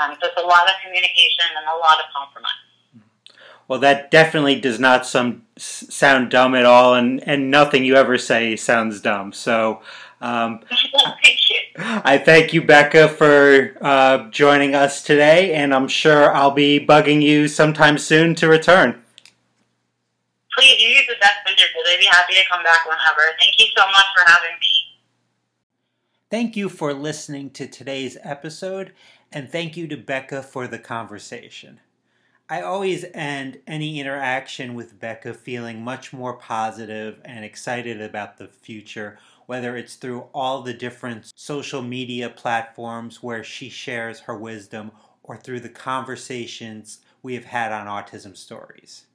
Um, 0.02 0.18
so 0.18 0.26
it's 0.26 0.40
a 0.40 0.42
lot 0.42 0.66
of 0.66 0.74
communication 0.83 1.54
and 1.54 1.70
a 1.70 1.78
lot 1.78 2.02
of 2.02 2.11
compromise. 2.11 2.73
Well, 3.66 3.79
that 3.81 4.11
definitely 4.11 4.61
does 4.61 4.79
not 4.79 5.07
some, 5.07 5.42
sound 5.57 6.31
dumb 6.31 6.55
at 6.55 6.66
all, 6.66 6.94
and, 6.94 7.27
and 7.27 7.50
nothing 7.50 7.85
you 7.85 7.96
ever 7.96 8.18
say 8.18 8.57
sounds 8.57 9.00
dumb. 9.00 9.33
So, 9.33 9.81
um, 10.20 10.61
thank 11.22 11.50
you. 11.50 11.57
I 11.77 12.18
thank 12.18 12.53
you, 12.53 12.62
Becca, 12.62 13.09
for 13.09 13.77
uh, 13.81 14.29
joining 14.31 14.74
us 14.74 15.03
today, 15.03 15.55
and 15.55 15.74
I'm 15.74 15.88
sure 15.88 16.35
I'll 16.35 16.50
be 16.50 16.85
bugging 16.85 17.22
you 17.22 17.48
sometime 17.48 17.98
soon 17.98 18.35
to 18.37 18.48
return. 18.48 19.03
Please 20.57 20.81
use 20.81 21.07
the 21.09 21.14
best 21.20 21.38
visitors. 21.46 21.70
I'd 21.87 21.98
be 21.98 22.07
happy 22.07 22.35
to 22.35 22.42
come 22.50 22.62
back 22.62 22.85
whenever. 22.85 23.22
Thank 23.40 23.59
you 23.59 23.66
so 23.77 23.85
much 23.87 24.05
for 24.16 24.31
having 24.31 24.57
me. 24.61 24.74
Thank 26.31 26.57
you 26.57 26.68
for 26.68 26.94
listening 26.94 27.50
to 27.50 27.66
today's 27.66 28.16
episode, 28.22 28.92
and 29.33 29.50
thank 29.50 29.77
you 29.77 29.87
to 29.88 29.96
Becca 29.96 30.42
for 30.42 30.68
the 30.68 30.79
conversation. 30.79 31.81
I 32.48 32.61
always 32.61 33.04
end 33.14 33.61
any 33.66 34.00
interaction 34.00 34.74
with 34.74 34.98
Becca 35.00 35.35
feeling 35.35 35.83
much 35.83 36.12
more 36.12 36.35
positive 36.37 37.20
and 37.24 37.44
excited 37.44 38.00
about 38.02 38.37
the 38.37 38.48
future, 38.48 39.18
whether 39.46 39.76
it's 39.76 39.96
through 39.96 40.28
all 40.35 40.62
the 40.62 40.74
different 40.74 41.33
social 41.37 41.80
media 41.83 42.28
platforms 42.28 43.22
where 43.22 43.44
she 43.44 43.68
shares 43.70 44.20
her 44.20 44.37
wisdom 44.37 44.92
or 45.22 45.37
through 45.38 45.61
the 45.61 45.68
conversations 45.70 47.00
we 47.22 47.35
have 47.35 47.46
had 47.46 47.72
on 47.72 47.87
Autism 47.87 48.37
Stories. 48.37 49.07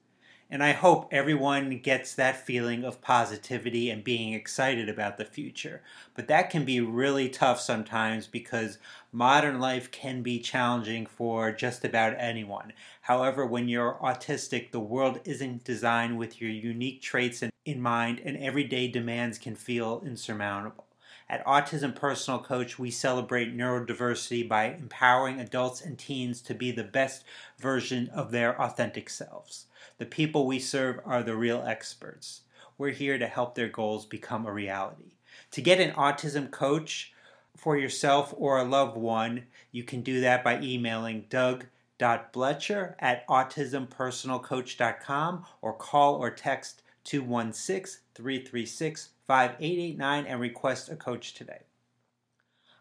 And 0.50 0.64
I 0.64 0.72
hope 0.72 1.08
everyone 1.12 1.78
gets 1.78 2.14
that 2.14 2.44
feeling 2.44 2.84
of 2.84 3.00
positivity 3.00 3.88
and 3.88 4.02
being 4.02 4.34
excited 4.34 4.88
about 4.88 5.16
the 5.16 5.24
future. 5.24 5.80
But 6.14 6.26
that 6.28 6.50
can 6.50 6.64
be 6.64 6.80
really 6.80 7.28
tough 7.28 7.60
sometimes 7.60 8.26
because 8.26 8.78
modern 9.12 9.60
life 9.60 9.90
can 9.92 10.22
be 10.22 10.40
challenging 10.40 11.06
for 11.06 11.52
just 11.52 11.84
about 11.84 12.16
anyone. 12.18 12.72
However, 13.02 13.46
when 13.46 13.68
you're 13.68 13.98
autistic, 14.02 14.72
the 14.72 14.80
world 14.80 15.20
isn't 15.24 15.64
designed 15.64 16.18
with 16.18 16.40
your 16.40 16.50
unique 16.50 17.00
traits 17.00 17.44
in 17.64 17.80
mind, 17.80 18.20
and 18.24 18.36
everyday 18.36 18.88
demands 18.88 19.38
can 19.38 19.54
feel 19.54 20.02
insurmountable. 20.04 20.89
At 21.30 21.46
Autism 21.46 21.94
Personal 21.94 22.40
Coach, 22.40 22.76
we 22.76 22.90
celebrate 22.90 23.56
neurodiversity 23.56 24.48
by 24.48 24.64
empowering 24.64 25.38
adults 25.38 25.80
and 25.80 25.96
teens 25.96 26.42
to 26.42 26.54
be 26.54 26.72
the 26.72 26.82
best 26.82 27.22
version 27.56 28.08
of 28.08 28.32
their 28.32 28.60
authentic 28.60 29.08
selves. 29.08 29.66
The 29.98 30.06
people 30.06 30.44
we 30.44 30.58
serve 30.58 30.98
are 31.04 31.22
the 31.22 31.36
real 31.36 31.62
experts. 31.64 32.40
We're 32.76 32.90
here 32.90 33.16
to 33.16 33.28
help 33.28 33.54
their 33.54 33.68
goals 33.68 34.06
become 34.06 34.44
a 34.44 34.52
reality. 34.52 35.12
To 35.52 35.62
get 35.62 35.78
an 35.78 35.92
autism 35.92 36.50
coach 36.50 37.12
for 37.56 37.78
yourself 37.78 38.34
or 38.36 38.58
a 38.58 38.64
loved 38.64 38.96
one, 38.96 39.44
you 39.70 39.84
can 39.84 40.02
do 40.02 40.20
that 40.22 40.42
by 40.42 40.60
emailing 40.60 41.26
doug.blecher 41.30 42.96
at 42.98 43.24
autismpersonalcoach.com 43.28 45.46
or 45.62 45.72
call 45.74 46.16
or 46.16 46.30
text 46.32 46.82
216 47.04 48.00
336 48.20 49.10
5889 49.26 50.26
and 50.26 50.40
request 50.40 50.90
a 50.90 50.96
coach 50.96 51.32
today. 51.34 51.60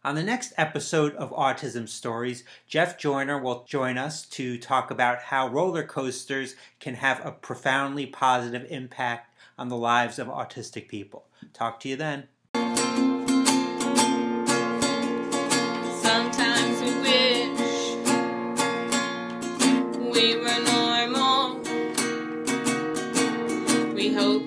On 0.04 0.16
the 0.16 0.24
next 0.24 0.54
episode 0.58 1.14
of 1.16 1.32
Autism 1.32 1.88
Stories, 1.88 2.44
Jeff 2.68 2.98
Joyner 2.98 3.38
will 3.38 3.66
join 3.68 3.98
us 3.98 4.26
to 4.28 4.58
talk 4.58 4.92
about 4.92 5.24
how 5.24 5.48
roller 5.48 5.84
coasters 5.84 6.56
can 6.80 6.96
have 6.96 7.26
a 7.26 7.32
profoundly 7.32 8.06
positive 8.06 8.66
impact 8.70 9.34
on 9.58 9.68
the 9.68 9.76
lives 9.76 10.18
of 10.18 10.28
autistic 10.28 10.88
people. 10.88 11.26
Talk 11.54 11.80
to 11.82 11.90
you 11.90 11.96
then. 11.96 12.28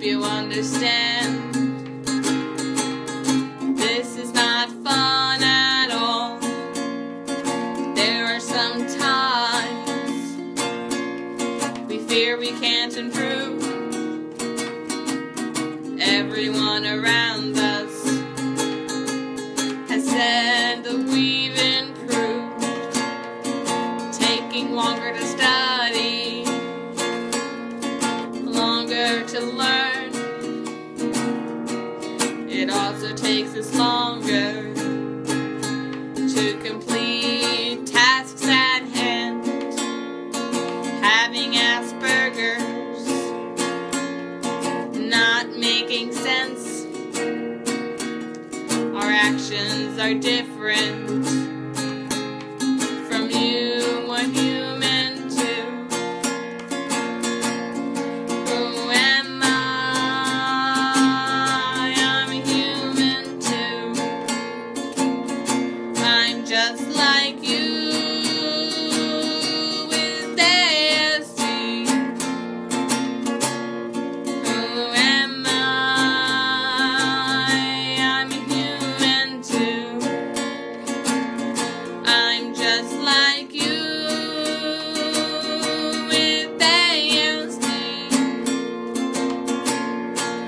Hope 0.03 0.11
you 0.11 0.25
understand. 0.25 1.22